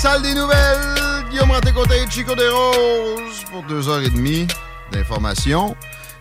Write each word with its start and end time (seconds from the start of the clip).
Salles 0.00 0.22
des 0.22 0.32
nouvelles! 0.32 1.28
Guillaume 1.30 1.50
Ranté-Côté 1.50 1.96
et 1.96 2.10
Chico 2.10 2.34
des 2.34 2.48
Roses 2.48 3.44
pour 3.50 3.62
deux 3.64 3.86
heures 3.86 4.00
et 4.00 4.08
demie 4.08 4.46
d'informations, 4.90 5.76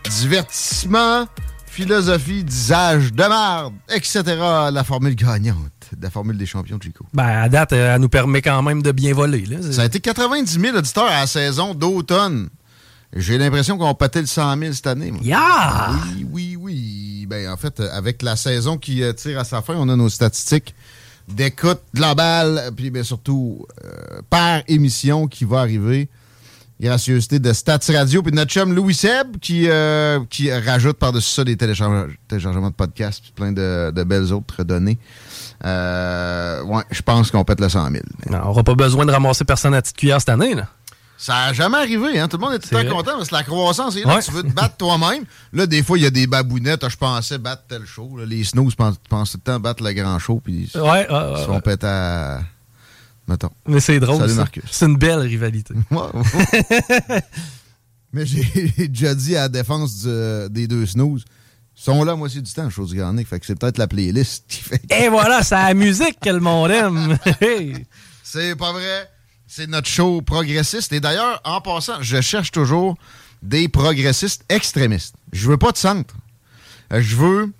divertissement, 0.09 1.25
philosophie, 1.65 2.43
disage 2.43 3.13
de 3.13 3.23
merde, 3.23 3.73
etc. 3.87 4.21
La 4.73 4.83
formule 4.83 5.15
gagnante, 5.15 5.71
la 5.97 6.09
formule 6.09 6.37
des 6.37 6.45
champions, 6.45 6.77
Chico. 6.83 7.05
Ben, 7.13 7.23
à 7.23 7.47
date, 7.47 7.71
euh, 7.71 7.95
elle 7.95 8.01
nous 8.01 8.09
permet 8.09 8.41
quand 8.41 8.61
même 8.61 8.81
de 8.81 8.91
bien 8.91 9.13
voler. 9.13 9.45
Là. 9.45 9.59
Ça 9.71 9.83
a 9.83 9.85
été 9.85 10.01
90 10.01 10.59
000 10.59 10.75
auditeurs 10.75 11.05
à 11.05 11.21
la 11.21 11.27
saison 11.27 11.73
d'automne. 11.73 12.49
J'ai 13.15 13.37
l'impression 13.37 13.77
qu'on 13.77 13.95
pâtait 13.95 14.19
le 14.19 14.27
100 14.27 14.57
000 14.57 14.73
cette 14.73 14.87
année. 14.87 15.11
moi. 15.11 15.21
Yeah! 15.23 15.91
Oui, 15.93 16.27
oui, 16.29 16.57
oui. 16.59 17.25
Ben, 17.29 17.49
en 17.49 17.55
fait, 17.55 17.79
avec 17.79 18.23
la 18.23 18.35
saison 18.35 18.77
qui 18.77 19.03
euh, 19.03 19.13
tire 19.13 19.39
à 19.39 19.45
sa 19.45 19.61
fin, 19.61 19.75
on 19.77 19.87
a 19.87 19.95
nos 19.95 20.09
statistiques 20.09 20.75
d'écoute 21.33 21.81
globale, 21.95 22.71
puis 22.75 22.89
bien 22.91 23.03
surtout 23.03 23.65
euh, 23.85 24.21
par 24.29 24.61
émission 24.67 25.27
qui 25.27 25.45
va 25.45 25.59
arriver. 25.59 26.09
Gracieuseté 26.81 27.39
de 27.39 27.51
Stats 27.51 27.79
Radio, 27.93 28.23
puis 28.23 28.31
de 28.31 28.37
notre 28.37 28.51
chum 28.51 28.73
Louis 28.73 28.93
Seb 28.93 29.37
qui, 29.41 29.67
euh, 29.69 30.19
qui 30.29 30.49
rajoute 30.49 30.97
par-dessus 30.97 31.29
ça 31.29 31.43
des 31.43 31.57
télécharge- 31.57 32.15
téléchargements 32.29 32.69
de 32.69 32.73
podcasts, 32.75 33.21
puis 33.21 33.33
plein 33.35 33.51
de, 33.51 33.91
belles 34.05 34.31
autres 34.31 34.63
données. 34.63 34.97
Euh, 35.65 36.63
ouais, 36.63 36.83
je 36.89 37.01
pense 37.01 37.31
qu'on 37.31 37.43
pète 37.43 37.59
le 37.59 37.67
100 37.67 37.91
000. 37.91 38.03
Non, 38.29 38.37
on 38.43 38.45
n'aura 38.45 38.63
pas 38.63 38.75
besoin 38.75 39.05
de 39.05 39.11
ramasser 39.11 39.43
personne 39.43 39.73
à 39.73 39.81
petite 39.81 39.97
cuillère 39.97 40.19
cette 40.21 40.29
année. 40.29 40.55
Là. 40.55 40.67
Ça 41.21 41.33
n'a 41.33 41.51
jamais 41.53 41.75
arrivé, 41.77 42.17
hein? 42.17 42.29
Tout 42.29 42.37
le 42.37 42.45
monde 42.45 42.53
est 42.53 42.59
tout 42.59 42.73
le 42.73 42.81
temps 42.85 42.95
content 42.95 43.17
parce 43.17 43.27
que 43.27 43.35
la 43.35 43.43
croissance 43.43 43.97
est 43.97 44.05
là. 44.05 44.15
Ouais. 44.15 44.23
Tu 44.23 44.31
veux 44.31 44.41
te 44.41 44.53
battre 44.53 44.77
toi-même. 44.77 45.25
Là, 45.51 45.67
des 45.67 45.83
fois, 45.83 45.97
il 45.97 46.05
y 46.05 46.07
a 46.07 46.11
des 46.11 46.27
babounettes. 46.27 46.85
Ah, 46.85 46.87
Je 46.87 46.95
pensais 46.95 47.37
battre 47.37 47.63
tel 47.67 47.85
show. 47.85 48.15
là. 48.17 48.25
Les 48.25 48.45
snooze 48.45 48.73
pensent, 48.75 48.95
tout 49.01 49.37
le 49.37 49.41
temps 49.41 49.59
battre 49.59 49.83
le 49.83 49.91
grand 49.91 50.17
show. 50.17 50.39
Puis 50.41 50.71
ils 50.73 50.79
Ouais, 50.79 50.89
ouais, 50.89 51.07
ils 51.09 51.13
ouais, 51.33 51.39
se 51.41 51.45
font 51.45 51.59
péter 51.59 51.87
à. 51.87 52.39
Mettons. 53.27 53.49
Mais 53.67 53.81
c'est 53.81 53.99
drôle. 53.99 54.21
Salut. 54.21 54.33
Marcus. 54.35 54.63
C'est 54.71 54.85
une 54.85 54.95
belle 54.97 55.19
rivalité. 55.19 55.73
Mais 58.13 58.25
j'ai 58.25 58.87
déjà 58.87 59.13
dit 59.13 59.35
à 59.35 59.41
la 59.41 59.49
défense 59.49 60.03
du- 60.03 60.49
des 60.49 60.67
deux 60.67 60.85
snooze. 60.85 61.25
Ils 61.77 61.83
sont 61.83 62.03
là, 62.03 62.15
moitié 62.15 62.41
du 62.41 62.51
temps, 62.51 62.69
show 62.69 62.85
du. 62.85 62.99
Fait 63.25 63.39
que 63.39 63.45
c'est 63.45 63.57
peut-être 63.59 63.77
la 63.77 63.87
playlist 63.87 64.45
qui 64.47 64.61
fait 64.61 64.81
Et 64.91 65.09
voilà, 65.09 65.43
c'est 65.43 65.55
la 65.55 65.73
musique 65.73 66.19
que 66.21 66.29
le 66.29 66.39
monde 66.39 66.71
aime. 66.71 67.17
C'est 68.23 68.55
pas 68.55 68.71
vrai. 68.73 69.09
C'est 69.51 69.65
notre 69.67 69.87
show 69.89 70.21
progressiste. 70.21 70.93
Et 70.93 70.99
d'ailleurs, 70.99 71.41
en 71.43 71.59
passant, 71.59 72.01
je 72.01 72.21
cherche 72.21 72.51
toujours 72.51 72.95
des 73.41 73.67
progressistes 73.67 74.45
extrémistes. 74.47 75.15
Je 75.33 75.49
veux 75.49 75.57
pas 75.57 75.71
de 75.71 75.77
centre. 75.77 76.13
Euh, 76.93 77.01
Je 77.01 77.15
veux 77.15 77.51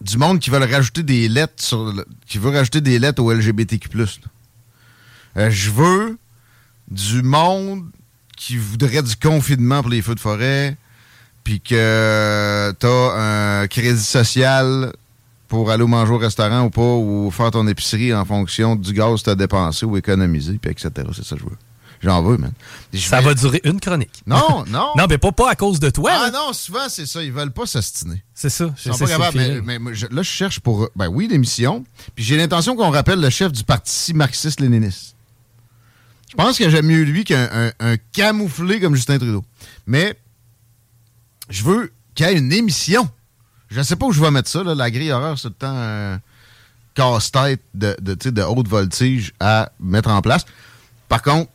du 0.00 0.18
monde 0.18 0.40
qui 0.40 0.50
veut 0.50 0.58
rajouter 0.58 1.04
des 1.04 1.28
lettres 1.28 1.62
sur 1.62 1.92
le- 1.92 2.04
qui 2.26 2.38
veut 2.38 2.50
rajouter 2.50 2.80
des 2.80 2.98
lettres 2.98 3.22
au 3.22 3.30
LGBTQ+. 3.32 3.88
Euh, 5.36 5.48
Je 5.50 5.70
veux 5.70 6.18
du 6.90 7.22
monde 7.22 7.84
qui 8.36 8.56
voudrait 8.56 9.02
du 9.02 9.14
confinement 9.16 9.80
pour 9.80 9.90
les 9.90 10.02
feux 10.02 10.16
de 10.16 10.20
forêt, 10.20 10.76
puis 11.44 11.60
que 11.60 12.74
t'as 12.80 13.62
un 13.62 13.66
crédit 13.68 14.02
social 14.02 14.92
pour 15.48 15.70
aller 15.70 15.84
manger 15.86 16.12
au 16.12 16.18
restaurant 16.18 16.62
ou 16.64 16.70
pas, 16.70 16.80
ou 16.82 17.30
faire 17.30 17.50
ton 17.50 17.66
épicerie 17.68 18.12
en 18.14 18.24
fonction 18.24 18.76
du 18.76 18.92
gaz 18.92 19.20
que 19.20 19.24
tu 19.24 19.30
as 19.30 19.34
dépensé 19.34 19.86
ou 19.86 19.96
économisé, 19.96 20.58
puis 20.60 20.70
etc. 20.70 20.90
C'est 21.14 21.24
ça 21.24 21.36
que 21.36 21.42
je 21.42 21.46
veux. 21.48 21.56
J'en 22.02 22.22
veux, 22.22 22.36
man. 22.36 22.52
Je 22.92 22.98
Ça 23.00 23.20
vais- 23.20 23.26
va 23.26 23.34
durer 23.34 23.60
une 23.64 23.80
chronique. 23.80 24.22
Non, 24.26 24.64
non. 24.68 24.90
Non, 24.96 25.06
mais 25.08 25.16
pas, 25.16 25.32
pas 25.32 25.50
à 25.50 25.54
cause 25.54 25.80
de 25.80 25.88
toi. 25.88 26.10
Ah 26.12 26.30
non, 26.30 26.52
souvent, 26.52 26.88
c'est 26.88 27.06
ça. 27.06 27.22
Ils 27.22 27.32
veulent 27.32 27.52
pas 27.52 27.64
s'ostiner. 27.66 28.22
C'est 28.34 28.50
ça. 28.50 28.74
Ils 28.84 28.92
sont 28.92 28.98
pas 28.98 29.06
capables. 29.10 29.62
Mais, 29.64 29.78
je- 29.94 30.06
là, 30.08 30.22
je 30.22 30.28
cherche 30.28 30.60
pour, 30.60 30.90
ben 30.96 31.08
oui, 31.08 31.28
l'émission. 31.28 31.82
Puis 32.14 32.24
j'ai 32.24 32.36
l'intention 32.36 32.76
qu'on 32.76 32.90
rappelle 32.90 33.20
le 33.20 33.30
chef 33.30 33.52
du 33.52 33.64
parti 33.64 34.12
marxiste-léniniste. 34.12 35.14
Je 36.30 36.34
pense 36.36 36.58
que 36.58 36.68
j'aime 36.68 36.86
mieux 36.86 37.04
lui 37.04 37.24
qu'un 37.24 37.48
un- 37.52 37.72
un 37.92 37.96
camouflé 38.12 38.80
comme 38.80 38.94
Justin 38.96 39.18
Trudeau. 39.18 39.44
Mais 39.86 40.18
je 41.48 41.62
veux 41.64 41.92
qu'il 42.14 42.26
y 42.26 42.28
ait 42.30 42.36
une 42.36 42.52
émission. 42.52 43.08
Je 43.74 43.82
sais 43.82 43.96
pas 43.96 44.06
où 44.06 44.12
je 44.12 44.20
vais 44.20 44.30
mettre 44.30 44.48
ça. 44.48 44.62
Là. 44.62 44.74
La 44.74 44.90
grille 44.90 45.10
horaire, 45.10 45.38
c'est 45.38 45.48
le 45.48 45.54
temps 45.54 45.74
un 45.76 46.20
casse-tête 46.94 47.60
de, 47.74 47.96
de, 48.00 48.14
de 48.30 48.42
haute 48.42 48.68
voltige 48.68 49.32
à 49.40 49.70
mettre 49.80 50.10
en 50.10 50.22
place. 50.22 50.44
Par 51.08 51.22
contre, 51.22 51.50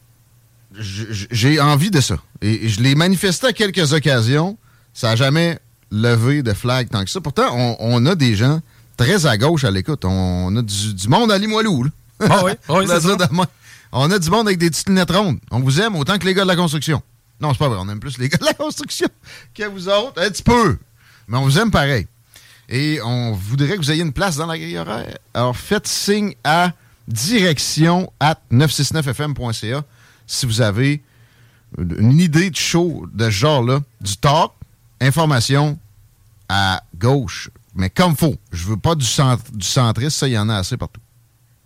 j'ai 0.73 1.59
envie 1.59 1.91
de 1.91 2.01
ça. 2.01 2.17
Et 2.41 2.67
je 2.69 2.81
l'ai 2.81 2.95
manifesté 2.95 3.47
à 3.47 3.53
quelques 3.53 3.93
occasions. 3.93 4.57
Ça 4.93 5.09
n'a 5.09 5.15
jamais 5.15 5.59
levé 5.91 6.43
de 6.43 6.53
flag 6.53 6.89
tant 6.89 7.03
que 7.03 7.09
ça. 7.09 7.21
Pourtant, 7.21 7.49
on, 7.53 7.77
on 7.79 8.05
a 8.05 8.15
des 8.15 8.35
gens 8.35 8.61
très 8.97 9.25
à 9.25 9.37
gauche 9.37 9.63
à 9.63 9.71
l'écoute. 9.71 10.03
On 10.05 10.55
a 10.57 10.61
du, 10.61 10.93
du 10.93 11.07
monde 11.07 11.31
à 11.31 11.37
Limoilou. 11.37 11.83
là. 11.85 11.89
Ah 12.29 12.41
oui, 12.43 12.51
oui, 12.51 12.57
On 12.67 12.89
a 12.89 12.99
c'est 12.99 13.07
ça. 13.07 13.17
ça. 13.17 13.29
On 13.91 14.11
a 14.11 14.19
du 14.19 14.29
monde 14.29 14.47
avec 14.47 14.59
des 14.59 14.69
petites 14.69 14.89
lunettes 14.89 15.11
rondes. 15.11 15.39
On 15.51 15.61
vous 15.61 15.79
aime 15.81 15.95
autant 15.95 16.17
que 16.19 16.25
les 16.25 16.33
gars 16.33 16.43
de 16.43 16.47
la 16.47 16.55
construction. 16.55 17.01
Non, 17.41 17.53
c'est 17.53 17.59
pas 17.59 17.69
vrai. 17.69 17.77
On 17.81 17.89
aime 17.89 17.99
plus 18.01 18.17
les 18.17 18.29
gars 18.29 18.37
de 18.37 18.45
la 18.45 18.53
construction 18.53 19.07
que 19.53 19.63
vous 19.63 19.87
autres. 19.87 20.21
Un 20.21 20.29
petit 20.29 20.43
peu. 20.43 20.77
Mais 21.29 21.37
on 21.37 21.43
vous 21.43 21.59
aime 21.59 21.71
pareil. 21.71 22.07
Et 22.67 22.99
on 23.03 23.31
voudrait 23.31 23.73
que 23.73 23.77
vous 23.77 23.91
ayez 23.91 24.01
une 24.01 24.13
place 24.13 24.35
dans 24.35 24.45
la 24.45 24.57
grille 24.57 24.77
horaire. 24.77 25.17
Alors, 25.33 25.55
faites 25.55 25.87
signe 25.87 26.33
à 26.43 26.73
direction 27.07 28.11
at 28.19 28.37
969fm.ca 28.51 29.83
si 30.27 30.45
vous 30.45 30.61
avez 30.61 31.01
une 31.77 32.19
idée 32.19 32.49
de 32.49 32.55
show 32.55 33.05
de 33.13 33.25
ce 33.25 33.29
genre-là, 33.29 33.79
du 34.01 34.17
talk, 34.17 34.51
information 35.01 35.79
à 36.47 36.83
gauche, 36.97 37.49
mais 37.75 37.89
comme 37.89 38.15
faut. 38.15 38.35
Je 38.51 38.65
veux 38.65 38.77
pas 38.77 38.95
du, 38.95 39.05
centre, 39.05 39.43
du 39.51 39.65
centriste, 39.65 40.17
ça, 40.17 40.27
il 40.27 40.33
y 40.33 40.37
en 40.37 40.49
a 40.49 40.57
assez 40.57 40.77
partout. 40.77 41.01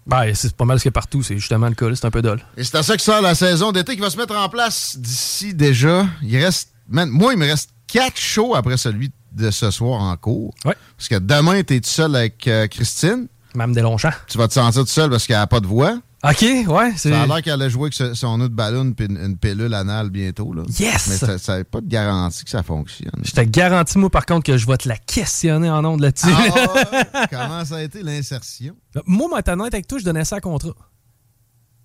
Ben, 0.06 0.34
c'est 0.36 0.54
pas 0.56 0.66
mal 0.66 0.80
ce 0.80 0.84
qu'il 0.84 0.90
y 0.90 0.94
a 0.94 1.00
partout. 1.00 1.24
C'est 1.24 1.38
justement 1.38 1.68
le 1.68 1.76
cas. 1.76 1.88
C'est 1.96 2.06
un 2.06 2.12
peu 2.12 2.22
dol. 2.22 2.42
Et 2.58 2.64
c'est 2.66 2.76
à 2.76 2.84
ça 2.84 2.98
que 2.98 3.02
sort 3.02 3.22
la 3.22 3.36
saison 3.36 3.72
d'été 3.72 3.96
qui 3.96 4.02
va 4.02 4.10
se 4.10 4.18
mettre 4.18 4.36
en 4.36 4.50
place 4.50 4.98
d'ici 4.98 5.54
déjà. 5.54 6.06
Il 6.22 6.38
reste. 6.38 6.74
man, 6.90 7.10
moi, 7.10 7.34
il 7.34 7.40
me 7.40 7.46
reste 7.46 7.70
quatre 7.88 8.20
shows 8.20 8.54
après 8.54 8.76
celui 8.76 9.12
de 9.34 9.52
ce 9.52 9.72
soir 9.72 10.02
en 10.02 10.16
cours. 10.18 10.54
Ouais. 10.66 10.76
Parce 10.98 11.08
que 11.10 11.16
demain, 11.20 11.64
tu 11.64 11.76
es 11.76 11.82
tout 11.82 11.90
seul 11.90 12.16
avec 12.16 12.48
euh, 12.48 12.68
Christine. 12.68 13.28
Mme 13.56 13.74
Deslongchamp. 13.74 14.12
Tu 14.28 14.38
vas 14.38 14.48
te 14.48 14.54
sentir 14.54 14.82
tout 14.82 14.88
seul 14.88 15.10
parce 15.10 15.28
qu'elle 15.28 15.38
n'a 15.38 15.48
pas 15.48 15.60
de 15.60 15.68
voix. 15.68 15.98
OK, 16.26 16.42
ouais. 16.42 16.94
c'est- 16.96 17.12
Ça 17.12 17.24
a 17.24 17.28
l'air 17.28 17.42
qu'elle 17.42 17.62
a 17.62 17.68
joué 17.68 17.90
avec 17.94 18.16
son 18.16 18.40
autre 18.40 18.54
ballon 18.54 18.94
puis 18.94 19.08
une, 19.08 19.18
une 19.18 19.38
pilule 19.38 19.74
anale 19.74 20.10
bientôt. 20.10 20.54
Là. 20.54 20.64
Yes! 20.80 21.08
Mais 21.22 21.38
ça- 21.38 21.58
n'a 21.58 21.64
pas 21.66 21.82
de 21.82 21.88
garantie 21.88 22.46
que 22.46 22.50
ça 22.50 22.64
fonctionne. 22.64 23.12
Je 23.24 23.32
te 23.32 23.42
garantis, 23.42 23.98
moi, 23.98 24.10
par 24.10 24.26
contre, 24.26 24.46
que 24.46 24.58
je 24.58 24.66
vais 24.66 24.78
te 24.78 24.88
la 24.88 24.96
questionner 24.98 25.70
en 25.70 25.84
ondes 25.84 26.00
là-dessus. 26.00 26.28
Ah, 26.34 27.28
comment 27.30 27.66
ça 27.66 27.76
a 27.76 27.82
été 27.84 28.02
l'insertion? 28.04 28.74
moi, 29.06 29.28
honnête 29.48 29.74
avec 29.74 29.86
toi, 29.86 30.00
je 30.00 30.06
donnais 30.06 30.24
ça 30.24 30.38
à 30.38 30.42
contrat. 30.42 30.72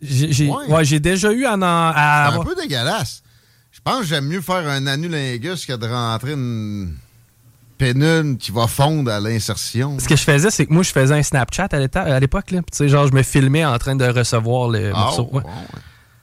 J'ai 0.00 0.48
Ouais. 0.48 0.66
ouais, 0.72 0.84
j'ai 0.84 1.00
déjà 1.00 1.32
eu 1.32 1.44
en- 1.46 1.60
à 1.60 2.30
C'est 2.32 2.38
un 2.38 2.44
peu 2.44 2.54
dégueulasse. 2.54 3.22
Je 3.72 3.80
pense 3.82 4.00
que 4.02 4.06
j'aime 4.06 4.26
mieux 4.26 4.40
faire 4.40 4.66
un 4.68 4.86
anulingus 4.86 5.66
que 5.66 5.72
de 5.74 5.86
rentrer 5.86 6.32
une 6.34 6.94
pénule 7.78 8.36
qui 8.36 8.50
va 8.50 8.66
fondre 8.66 9.10
à 9.10 9.20
l'insertion. 9.20 9.98
Ce 9.98 10.08
que 10.08 10.16
je 10.16 10.22
faisais, 10.24 10.50
c'est 10.50 10.66
que 10.66 10.72
moi, 10.72 10.82
je 10.82 10.90
faisais 10.90 11.14
un 11.14 11.22
Snapchat 11.22 11.68
à 11.70 12.20
l'époque. 12.20 12.50
là. 12.50 12.60
Tu 12.60 12.64
sais, 12.72 12.88
genre, 12.88 13.06
je 13.06 13.12
me 13.14 13.22
filmais 13.22 13.64
en 13.64 13.78
train 13.78 13.96
de 13.96 14.04
recevoir 14.04 14.68
le 14.68 14.90
Ah, 14.94 14.98
morceau. 14.98 15.24
bon, 15.32 15.38
Ouais. 15.40 15.44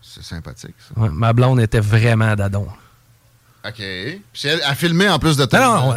C'est 0.02 0.24
sympathique, 0.24 0.75
ça. 0.80 1.02
Ouais, 1.02 1.10
ma 1.10 1.34
blonde 1.34 1.60
était 1.60 1.80
vraiment 1.81 2.36
d'adon. 2.36 2.68
OK. 3.68 3.74
Puis 3.78 4.22
elle 4.46 4.62
a 4.63 4.75
filmé 4.75 5.10
en 5.10 5.18
plus 5.19 5.36
de 5.38 5.46
temps. 5.46 5.57
Non, 5.81 5.94
non, 5.94 5.96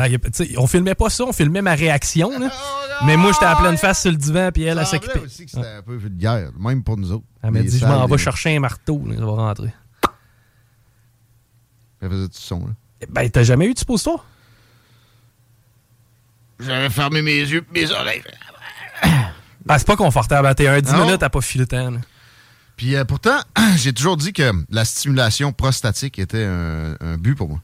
on, 0.56 0.62
on 0.62 0.66
filmait 0.66 0.94
pas 0.94 1.10
ça, 1.10 1.24
on 1.24 1.32
filmait 1.32 1.60
ma 1.62 1.74
réaction. 1.74 2.30
là. 2.38 2.50
Mais 3.06 3.16
moi, 3.16 3.30
j'étais 3.32 3.44
à 3.44 3.54
pleine 3.54 3.76
face 3.76 4.00
sur 4.02 4.10
le 4.10 4.16
divan, 4.16 4.50
puis 4.52 4.64
elle, 4.64 4.74
semblait 4.84 4.86
s'occupait. 5.06 5.24
aussi 5.24 5.44
que 5.44 5.50
c'était 5.52 5.66
un 5.68 5.82
peu 5.82 5.94
vulgaire, 5.94 6.50
même 6.58 6.82
pour 6.82 6.96
nous 6.96 7.12
autres. 7.12 7.24
Elle 7.44 7.50
m'a 7.52 7.60
dit, 7.62 7.78
je 7.78 7.86
m'en 7.86 8.06
vais 8.06 8.18
chercher 8.18 8.56
un 8.56 8.60
marteau, 8.60 9.00
là, 9.06 9.14
ça 9.16 9.24
va 9.24 9.30
rentrer. 9.32 9.72
Elle 12.00 12.10
faisait 12.10 12.28
du 12.28 12.36
son, 12.38 12.60
là? 12.66 12.72
Ben, 13.10 13.28
t'as 13.30 13.42
jamais 13.44 13.66
eu 13.66 13.74
de 13.74 13.78
suppositoire? 13.78 14.24
J'avais 16.60 16.90
fermé 16.90 17.22
mes 17.22 17.38
yeux 17.38 17.64
et 17.74 17.80
mes 17.84 17.90
oreilles. 17.92 18.22
Ben, 19.66 19.76
c'est 19.76 19.86
pas 19.86 19.96
confortable. 19.96 20.54
T'es 20.54 20.66
un 20.66 20.80
10 20.80 20.92
Non. 20.92 21.04
minutes 21.04 21.22
à 21.22 21.28
pas 21.28 21.42
filer 21.42 21.62
le 21.64 21.66
temps. 21.68 21.90
là. 21.90 21.98
Puis 22.76 22.96
euh, 22.96 23.04
pourtant, 23.04 23.38
j'ai 23.76 23.92
toujours 23.92 24.16
dit 24.16 24.32
que 24.32 24.50
la 24.70 24.84
stimulation 24.86 25.52
prostatique 25.52 26.18
était 26.18 26.44
un, 26.44 26.94
un 27.00 27.18
but 27.18 27.34
pour 27.34 27.50
moi. 27.50 27.60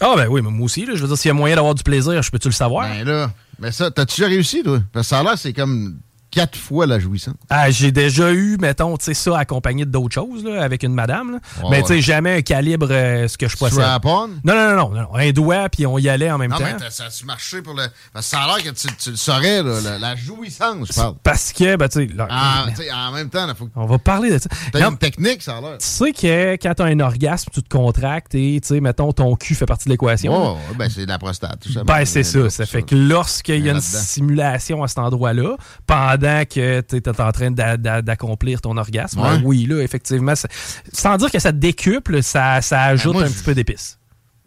Ah, 0.00 0.14
ben 0.16 0.26
oui, 0.28 0.42
mais 0.42 0.50
moi 0.50 0.64
aussi. 0.64 0.84
là, 0.84 0.96
je 0.96 1.02
veux 1.02 1.06
dire, 1.06 1.16
s'il 1.16 1.28
y 1.28 1.30
a 1.30 1.34
moyen 1.34 1.54
d'avoir 1.54 1.76
du 1.76 1.84
plaisir, 1.84 2.20
je 2.22 2.30
peux-tu 2.32 2.48
le 2.48 2.54
savoir? 2.54 2.88
Ben 2.88 3.04
là, 3.06 3.30
mais 3.60 3.70
ça, 3.70 3.88
t'as-tu 3.92 4.20
déjà 4.22 4.28
réussi, 4.28 4.64
toi? 4.64 4.80
Parce 4.92 5.06
que 5.06 5.10
ça 5.14 5.22
l'air, 5.22 5.38
c'est 5.38 5.52
comme 5.52 6.00
quatre 6.34 6.56
fois 6.58 6.86
la 6.86 6.98
jouissance. 6.98 7.34
Ah, 7.48 7.70
j'ai 7.70 7.92
déjà 7.92 8.32
eu, 8.32 8.56
mettons, 8.60 8.96
tu 8.96 9.04
sais, 9.06 9.14
ça 9.14 9.38
accompagné 9.38 9.84
d'autres 9.84 10.14
choses, 10.14 10.44
là, 10.44 10.62
avec 10.62 10.82
une 10.82 10.92
madame. 10.94 11.32
là. 11.32 11.38
Mais 11.70 11.80
tu 11.82 11.88
sais, 11.88 11.94
ouais. 11.94 12.00
jamais 12.00 12.36
un 12.38 12.42
calibre, 12.42 12.88
euh, 12.90 13.28
ce 13.28 13.38
que 13.38 13.48
je 13.48 13.56
possède. 13.56 13.78
Non, 14.04 14.28
non, 14.44 14.54
non, 14.54 14.76
non, 14.76 14.90
non. 14.90 15.14
Un 15.14 15.30
doigt, 15.30 15.68
puis 15.68 15.86
on 15.86 15.98
y 15.98 16.08
allait 16.08 16.30
en 16.30 16.38
même 16.38 16.50
Non, 16.50 16.58
temps. 16.58 16.64
mais 16.64 16.76
t'as- 16.76 16.90
ça 16.90 17.04
a-tu 17.04 17.24
marché 17.24 17.62
pour 17.62 17.74
le. 17.74 17.84
Parce 18.12 18.26
que 18.26 18.30
ça 18.36 18.42
a 18.42 18.46
l'air 18.56 18.64
que 18.64 18.70
tu, 18.78 18.88
tu 18.96 19.10
le 19.10 19.16
saurais, 19.16 19.62
là, 19.62 19.80
la, 19.82 19.98
la 19.98 20.16
jouissance, 20.16 20.88
je 20.88 20.92
parle. 20.94 21.14
Parce 21.22 21.52
que, 21.52 21.76
ben, 21.76 21.88
tu 21.88 22.06
sais, 22.08 22.14
là, 22.14 22.26
Ah, 22.30 22.66
en 23.08 23.12
même 23.12 23.28
temps, 23.30 23.46
il 23.48 23.54
faut 23.54 23.66
que 23.66 23.70
on 23.76 23.86
va 23.86 23.98
parler 23.98 24.30
de 24.30 24.38
ça. 24.38 24.48
Non, 24.78 24.90
une 24.90 24.98
technique, 24.98 25.42
ça 25.42 25.58
a 25.58 25.60
l'air. 25.60 25.78
tu 25.78 25.86
sais 25.86 26.12
que 26.12 26.54
quand 26.54 26.74
t'as 26.76 26.84
un 26.86 27.00
orgasme, 27.00 27.48
tu 27.52 27.62
te 27.62 27.68
contractes 27.68 28.34
et, 28.34 28.58
tu 28.60 28.68
sais, 28.68 28.80
mettons, 28.80 29.12
ton 29.12 29.34
cul 29.36 29.54
fait 29.54 29.66
partie 29.66 29.84
de 29.86 29.90
l'équation. 29.90 30.32
là. 30.32 30.50
Oh, 30.70 30.74
ben 30.76 30.88
c'est 30.90 31.04
de 31.04 31.10
la 31.10 31.18
prostate, 31.18 31.60
tout 31.60 31.72
simplement. 31.72 31.98
Ben, 31.98 32.04
c'est 32.04 32.22
ça. 32.24 32.50
Ça 32.50 32.66
fait 32.66 32.82
que 32.82 32.94
lorsqu'il 32.94 33.64
y 33.64 33.68
a 33.68 33.72
une 33.72 33.80
simulation 33.80 34.82
à 34.82 34.88
cet 34.88 34.98
endroit-là, 34.98 35.56
pendant 35.86 36.23
que 36.44 36.80
tu 36.80 36.96
es 36.96 37.08
en 37.20 37.32
train 37.32 37.50
d'a- 37.50 37.76
d'a- 37.76 38.02
d'accomplir 38.02 38.60
ton 38.60 38.76
orgasme, 38.76 39.20
Ouais. 39.20 39.40
oui, 39.44 39.66
là, 39.66 39.80
effectivement, 39.82 40.34
ça- 40.34 40.48
sans 40.92 41.16
dire 41.16 41.30
que 41.30 41.38
ça 41.38 41.52
décuple, 41.52 42.22
ça, 42.22 42.60
ça 42.62 42.82
ajoute 42.82 43.12
Ben, 43.12 43.20
moi, 43.20 43.28
un 43.28 43.30
petit 43.30 43.44
peu 43.44 43.54
d'épices. 43.54 43.98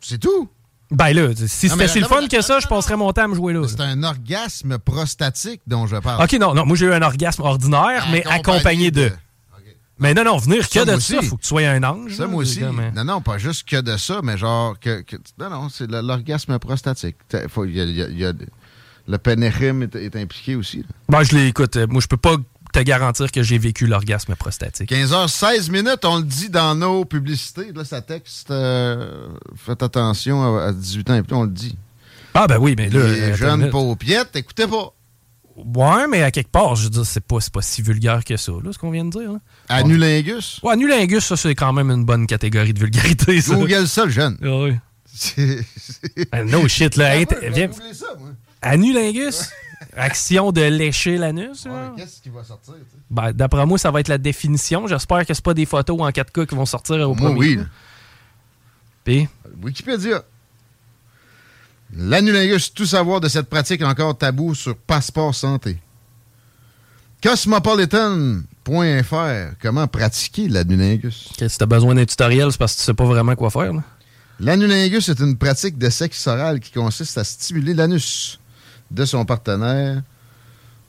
C'est 0.01 0.17
tout. 0.19 0.49
Ben 0.89 1.11
là, 1.13 1.27
si 1.35 1.67
c'était 1.69 1.87
si 1.89 1.99
le 1.99 2.05
fun 2.07 2.27
que 2.29 2.41
ça, 2.41 2.59
je 2.61 2.67
passerais 2.67 2.95
mon 2.95 3.11
temps 3.11 3.23
à 3.23 3.27
me 3.27 3.35
jouer 3.35 3.51
là. 3.53 3.67
C'est 3.67 3.81
un 3.81 4.01
orgasme 4.03 4.77
prostatique 4.77 5.61
dont 5.67 5.85
je 5.85 5.97
parle. 5.97 6.23
OK, 6.23 6.31
non, 6.39 6.53
non, 6.53 6.65
moi 6.65 6.77
j'ai 6.77 6.85
eu 6.85 6.93
un 6.93 7.01
orgasme 7.01 7.41
ordinaire, 7.41 8.07
mais 8.11 8.25
accompagné 8.25 8.89
de. 8.91 9.11
Mais 9.99 10.13
non, 10.13 10.23
non, 10.23 10.37
venir 10.37 10.69
que 10.69 10.73
Ça, 10.79 10.85
de 10.85 10.91
moi 10.91 10.99
ça, 11.01 11.17
aussi. 11.17 11.27
faut 11.27 11.37
que 11.37 11.41
tu 11.41 11.47
sois 11.47 11.61
un 11.67 11.83
ange. 11.83 12.13
Ça, 12.15 12.23
là, 12.23 12.27
moi 12.29 12.43
aussi. 12.43 12.61
Non, 12.61 13.03
non, 13.03 13.19
pas 13.19 13.39
juste 13.39 13.67
que 13.67 13.81
de 13.81 13.97
ça, 13.97 14.19
mais 14.23 14.37
genre 14.37 14.79
que. 14.79 15.01
que- 15.01 15.15
non, 15.39 15.49
non, 15.49 15.69
c'est 15.69 15.89
l'orgasme 15.89 16.59
prostatique. 16.59 17.15
Faut- 17.49 17.65
Il 17.65 17.75
y 17.75 17.81
a, 17.81 18.07
y 18.07 18.23
a- 18.25 18.33
le 19.07 19.17
pénérim 19.17 19.83
est, 19.83 19.95
est 19.95 20.15
impliqué 20.15 20.55
aussi. 20.55 20.77
là. 20.79 20.83
Ben, 21.09 21.23
je 21.23 21.35
l'ai, 21.35 21.47
écoute, 21.47 21.75
euh, 21.77 21.87
moi 21.89 22.01
je 22.01 22.07
peux 22.07 22.17
pas 22.17 22.35
te 22.73 22.79
garantir 22.79 23.31
que 23.31 23.41
j'ai 23.43 23.57
vécu 23.57 23.87
l'orgasme 23.87 24.35
prostatique. 24.35 24.91
15h16 24.91 25.71
minutes, 25.71 26.03
on 26.03 26.17
le 26.17 26.23
dit 26.23 26.49
dans 26.49 26.75
nos 26.75 27.05
publicités. 27.05 27.71
Là, 27.73 27.85
ça 27.85 28.01
texte. 28.01 28.51
euh, 28.51 29.29
faites 29.55 29.81
attention 29.81 30.57
à, 30.57 30.65
à 30.65 30.71
18 30.73 31.09
ans 31.09 31.15
et 31.15 31.23
plus, 31.23 31.35
on 31.35 31.43
le 31.43 31.49
dit. 31.51 31.77
Ah 32.33 32.45
ben 32.47 32.57
oui, 32.59 32.75
mais 32.77 32.89
là. 32.89 33.07
Les 33.07 33.33
jeunes 33.35 33.69
paupiettes, 33.69 34.35
écoutez 34.35 34.67
pas. 34.67 34.93
Ouais, 35.55 36.07
mais 36.07 36.21
à 36.21 36.29
quelque 36.29 36.51
part, 36.51 36.75
je 36.75 36.83
veux 36.83 36.89
dire, 36.91 37.05
c'est 37.05 37.19
pas, 37.25 37.37
pas 37.51 37.61
si 37.63 37.81
vulgaire 37.81 38.23
que 38.23 38.37
ça, 38.37 38.51
là, 38.63 38.71
ce 38.71 38.77
qu'on 38.77 38.91
vient 38.91 39.05
de 39.05 39.09
dire. 39.09 39.31
là. 39.31 39.39
Anulingus. 39.69 40.59
Ouais, 40.61 40.75
nulingus, 40.75 41.25
ça, 41.25 41.35
c'est 41.35 41.55
quand 41.55 41.73
même 41.73 41.89
une 41.89 42.05
bonne 42.05 42.27
catégorie 42.27 42.73
de 42.73 42.79
vulgarité, 42.79 43.41
ça. 43.41 43.55
Google 43.55 43.87
ça, 43.87 44.05
le 44.05 44.11
jeune. 44.11 44.37
Ah 44.43 44.63
oui. 44.63 44.73
C'est- 45.15 45.65
Ah, 46.31 46.43
no 46.43 46.67
shit, 46.67 46.95
là. 46.95 47.13
Ah 47.13 47.49
viens. 47.51 47.69
ça, 47.93 48.05
moi. 48.19 48.29
Anulingus? 48.61 49.49
Action 49.95 50.51
de 50.51 50.61
lécher 50.61 51.17
l'anus? 51.17 51.65
Ouais, 51.65 51.71
Qu'est-ce 51.95 52.21
qui 52.21 52.29
va 52.29 52.43
sortir? 52.43 52.73
tu? 52.75 52.97
Ben, 53.09 53.31
d'après 53.31 53.65
moi, 53.65 53.77
ça 53.77 53.91
va 53.91 53.99
être 53.99 54.07
la 54.07 54.17
définition. 54.17 54.87
J'espère 54.87 55.25
que 55.25 55.33
c'est 55.33 55.43
pas 55.43 55.53
des 55.53 55.65
photos 55.65 55.99
en 56.01 56.09
4K 56.09 56.45
qui 56.45 56.55
vont 56.55 56.65
sortir 56.65 56.95
au 57.09 57.15
Moi, 57.15 57.29
premier 57.31 57.57
oui. 57.57 57.59
Puis, 59.03 59.27
Wikipédia. 59.63 60.23
L'anulingus, 61.95 62.73
tout 62.73 62.85
savoir 62.85 63.21
de 63.21 63.29
cette 63.29 63.49
pratique 63.49 63.81
encore 63.81 64.17
tabou 64.17 64.53
sur 64.53 64.75
Passeport 64.75 65.33
Santé. 65.33 65.77
Cosmopolitan.fr. 67.23 69.55
Comment 69.61 69.87
pratiquer 69.87 70.47
l'anulingus? 70.47 71.29
que 71.37 71.47
si 71.47 71.57
t'as 71.57 71.65
besoin 71.65 71.95
d'un 71.95 72.05
tutoriel, 72.05 72.51
c'est 72.51 72.57
parce 72.57 72.73
que 72.73 72.79
tu 72.79 72.85
sais 72.85 72.93
pas 72.93 73.05
vraiment 73.05 73.35
quoi 73.35 73.49
faire. 73.49 73.71
L'anulingus 74.39 75.09
est 75.09 75.19
une 75.19 75.37
pratique 75.37 75.77
de 75.77 75.89
sexe 75.89 76.27
oral 76.27 76.59
qui 76.59 76.71
consiste 76.71 77.17
à 77.17 77.23
stimuler 77.23 77.73
l'anus 77.73 78.39
de 78.91 79.05
son 79.05 79.25
partenaire. 79.25 80.01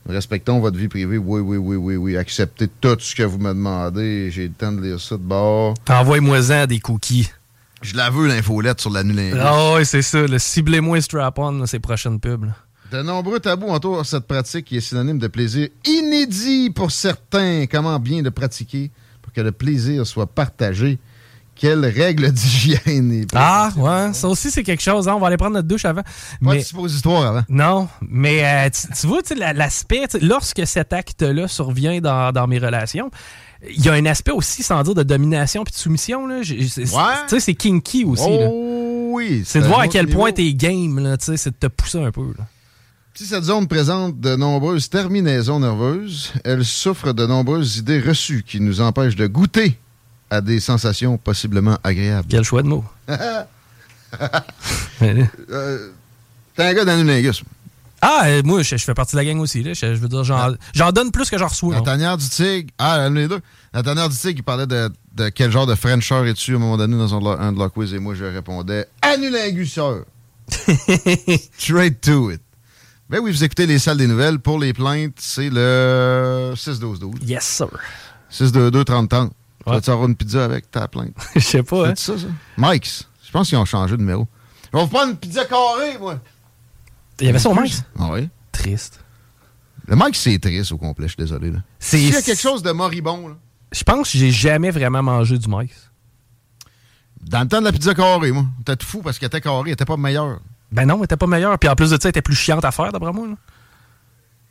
Respectons 0.08 0.58
votre 0.60 0.76
vie 0.78 0.88
privée. 0.88 1.18
Oui, 1.18 1.40
oui, 1.40 1.56
oui, 1.58 1.76
oui, 1.76 1.96
oui. 1.96 2.16
Acceptez 2.16 2.68
tout 2.80 2.96
ce 2.98 3.14
que 3.14 3.22
vous 3.24 3.38
me 3.38 3.48
demandez. 3.50 4.30
J'ai 4.30 4.48
le 4.48 4.54
temps 4.54 4.72
de 4.72 4.80
lire 4.80 4.98
ça 5.00 5.16
de 5.16 5.22
bord. 5.22 5.74
T'envoies-moi-en 5.84 6.66
des 6.66 6.80
cookies. 6.80 7.28
Je 7.82 7.94
la 7.94 8.08
veux, 8.10 8.26
l'infolette 8.26 8.80
sur 8.80 8.90
l'anulingus. 8.90 9.38
Ah 9.40 9.74
ouais, 9.74 9.84
c'est 9.84 10.02
ça. 10.02 10.26
Le 10.26 10.38
ciblez-moi 10.38 11.00
strap-on, 11.00 11.66
ces 11.66 11.78
prochaines 11.78 12.18
pubs. 12.18 12.44
là. 12.46 12.52
De 12.90 13.02
nombreux 13.02 13.38
tabous 13.38 13.68
entourent 13.68 14.06
cette 14.06 14.26
pratique 14.26 14.64
qui 14.64 14.78
est 14.78 14.80
synonyme 14.80 15.18
de 15.18 15.26
plaisir 15.26 15.68
inédit 15.84 16.70
pour 16.70 16.90
certains. 16.90 17.66
Comment 17.70 17.98
bien 18.00 18.22
le 18.22 18.30
pratiquer 18.30 18.90
pour 19.20 19.30
que 19.32 19.42
le 19.42 19.52
plaisir 19.52 20.06
soit 20.06 20.26
partagé? 20.26 20.98
Quelles 21.58 21.84
règles 21.86 22.30
d'hygiène 22.32 23.26
Ah, 23.34 23.70
ouais, 23.76 24.12
ça 24.12 24.28
aussi, 24.28 24.50
c'est 24.50 24.62
quelque 24.62 24.82
chose. 24.82 25.08
hein. 25.08 25.14
On 25.16 25.18
va 25.20 25.26
aller 25.26 25.36
prendre 25.36 25.54
notre 25.54 25.66
douche 25.68 25.84
avant. 25.84 26.02
Pas 26.02 26.10
Mais- 26.40 26.58
de 26.58 26.62
suppositoire 26.62 27.26
avant. 27.26 27.44
Non, 27.48 27.88
mais 28.08 28.44
euh, 28.44 28.70
tu, 28.70 28.86
tu 29.00 29.06
vois, 29.06 29.20
l'aspect, 29.54 30.04
lorsque 30.22 30.66
cet 30.66 30.92
acte-là 30.92 31.48
survient 31.48 32.00
dans, 32.00 32.32
dans 32.32 32.46
mes 32.46 32.58
relations, 32.58 33.10
il 33.68 33.84
y 33.84 33.88
a 33.88 33.92
un 33.94 34.06
aspect 34.06 34.30
aussi, 34.30 34.62
sans 34.62 34.82
dire, 34.84 34.94
de 34.94 35.02
domination 35.02 35.64
puis 35.64 35.72
de 35.72 35.78
soumission. 35.78 36.26
Ouais. 36.26 36.42
Tu 36.44 36.68
sais, 36.68 37.40
c'est 37.40 37.54
kinky 37.54 38.04
aussi. 38.04 38.22
Oh 38.28 39.10
oui. 39.14 39.42
C'est 39.44 39.60
de 39.60 39.66
voir 39.66 39.80
à 39.80 39.88
quel 39.88 40.06
niveau. 40.06 40.18
point 40.20 40.30
t'es 40.32 40.54
game, 40.54 41.00
là, 41.00 41.16
tu 41.16 41.24
sais, 41.26 41.36
c'est 41.36 41.50
de 41.50 41.56
te 41.56 41.66
pousser 41.66 41.98
un 42.00 42.12
peu. 42.12 42.22
Là. 42.38 42.46
Si 43.14 43.24
cette 43.26 43.42
zone 43.42 43.66
présente 43.66 44.20
de 44.20 44.36
nombreuses 44.36 44.88
terminaisons 44.88 45.58
nerveuses, 45.58 46.32
elle 46.44 46.64
souffre 46.64 47.12
de 47.12 47.26
nombreuses 47.26 47.78
idées 47.78 47.98
reçues 47.98 48.44
qui 48.46 48.60
nous 48.60 48.80
empêchent 48.80 49.16
de 49.16 49.26
goûter 49.26 49.76
à 50.30 50.40
des 50.40 50.60
sensations 50.60 51.16
possiblement 51.18 51.78
agréables. 51.84 52.28
Quel 52.28 52.44
choix 52.44 52.62
de 52.62 52.68
mots. 52.68 52.84
Euh, 55.02 55.90
T'es 56.56 56.62
un 56.64 56.74
gars 56.74 56.84
d'anulingus. 56.84 57.42
ah, 58.00 58.22
euh, 58.26 58.42
moi, 58.44 58.62
je, 58.62 58.76
je 58.76 58.84
fais 58.84 58.94
partie 58.94 59.12
de 59.16 59.18
la 59.20 59.24
gang 59.24 59.38
aussi. 59.38 59.62
Là. 59.62 59.74
Je, 59.74 59.94
je 59.94 60.00
veux 60.00 60.08
dire, 60.08 60.24
j'en, 60.24 60.54
j'en 60.74 60.90
donne 60.92 61.10
plus 61.12 61.30
que 61.30 61.38
j'en 61.38 61.46
reçois. 61.46 61.74
La 61.74 61.82
tanière 61.82 62.16
du 62.16 62.28
tigre. 62.28 62.70
Ah, 62.78 63.08
les 63.10 63.28
deux. 63.28 63.40
La 63.72 63.82
tanière 63.82 64.08
du 64.08 64.16
tigre, 64.16 64.38
il 64.38 64.42
parlait 64.42 64.66
de, 64.66 64.90
de 65.14 65.28
quel 65.28 65.50
genre 65.52 65.66
de 65.66 65.74
Frencheur 65.74 66.24
es-tu 66.26 66.54
à 66.54 66.56
un 66.56 66.58
moment 66.58 66.76
donné 66.76 66.96
dans 66.96 67.14
un, 67.14 67.38
un 67.38 67.52
de 67.52 67.58
leurs 67.58 67.72
quiz 67.72 67.92
et 67.94 67.98
moi 67.98 68.14
je 68.14 68.24
répondais 68.24 68.86
Anulinguseur. 69.02 70.04
Straight 71.58 72.00
to 72.00 72.30
it. 72.32 72.40
Ben 73.10 73.20
oui, 73.22 73.30
vous 73.30 73.44
écoutez 73.44 73.66
les 73.66 73.78
salles 73.78 73.98
des 73.98 74.06
nouvelles. 74.06 74.38
Pour 74.38 74.58
les 74.58 74.72
plaintes, 74.72 75.14
c'est 75.18 75.48
le 75.50 76.52
6-12-12. 76.56 77.24
Yes, 77.24 77.44
sir. 77.44 77.68
622-30-30. 78.32 79.28
Tu 79.28 79.34
Ouais. 79.66 79.74
vas-tu 79.74 79.90
avoir 79.90 80.08
une 80.08 80.16
pizza 80.16 80.44
avec 80.44 80.70
ta 80.70 80.88
plainte? 80.88 81.14
Je 81.34 81.40
sais 81.40 81.62
pas, 81.62 81.88
hein. 81.88 81.92
C'est 81.96 82.12
ça, 82.12 82.18
ça? 82.18 82.26
Mike's. 82.56 83.08
Je 83.26 83.30
pense 83.30 83.48
qu'ils 83.48 83.58
ont 83.58 83.64
changé 83.64 83.92
de 83.96 84.00
numéro. 84.00 84.26
Je 84.72 84.76
vais 84.78 84.82
vous 84.84 84.88
prendre 84.90 85.10
une 85.10 85.16
pizza 85.16 85.44
carrée, 85.44 85.98
moi. 85.98 86.20
Il 87.20 87.26
y 87.26 87.30
avait 87.30 87.38
ça 87.38 87.48
au 87.50 87.54
Mike's? 87.54 87.82
Ah 87.98 88.08
oui. 88.12 88.28
Triste. 88.52 89.00
Le 89.86 89.96
Mike's, 89.96 90.18
c'est 90.20 90.38
triste 90.38 90.72
au 90.72 90.78
complet, 90.78 91.06
je 91.08 91.12
suis 91.14 91.22
désolé. 91.22 91.50
Là. 91.50 91.58
C'est- 91.78 91.98
S'il 91.98 92.12
y 92.12 92.16
a 92.16 92.22
quelque 92.22 92.40
chose 92.40 92.62
de 92.62 92.70
moribond, 92.72 93.28
là, 93.28 93.34
Je 93.72 93.82
pense 93.82 94.12
que 94.12 94.18
j'ai 94.18 94.30
jamais 94.30 94.70
vraiment 94.70 95.02
mangé 95.02 95.36
du 95.38 95.46
Mike's. 95.48 95.90
dans 97.22 97.40
le 97.42 97.48
temps 97.48 97.58
de 97.60 97.64
la 97.64 97.72
pizza 97.72 97.94
carrée, 97.94 98.32
moi, 98.32 98.44
t'es 98.64 98.76
tout 98.76 98.86
fou 98.86 99.02
parce 99.02 99.18
qu'elle 99.18 99.26
était 99.26 99.40
carrée, 99.40 99.62
elle 99.66 99.72
était 99.72 99.84
pas 99.84 99.96
meilleure. 99.96 100.40
Ben 100.72 100.86
non, 100.86 100.98
elle 100.98 101.04
était 101.04 101.16
pas 101.16 101.26
meilleure. 101.26 101.58
Puis 101.58 101.68
en 101.68 101.74
plus 101.74 101.90
de 101.90 101.96
ça, 101.96 102.00
elle 102.04 102.10
était 102.10 102.22
plus 102.22 102.34
chiante 102.36 102.64
à 102.64 102.70
faire, 102.70 102.92
d'après 102.92 103.12
moi. 103.12 103.26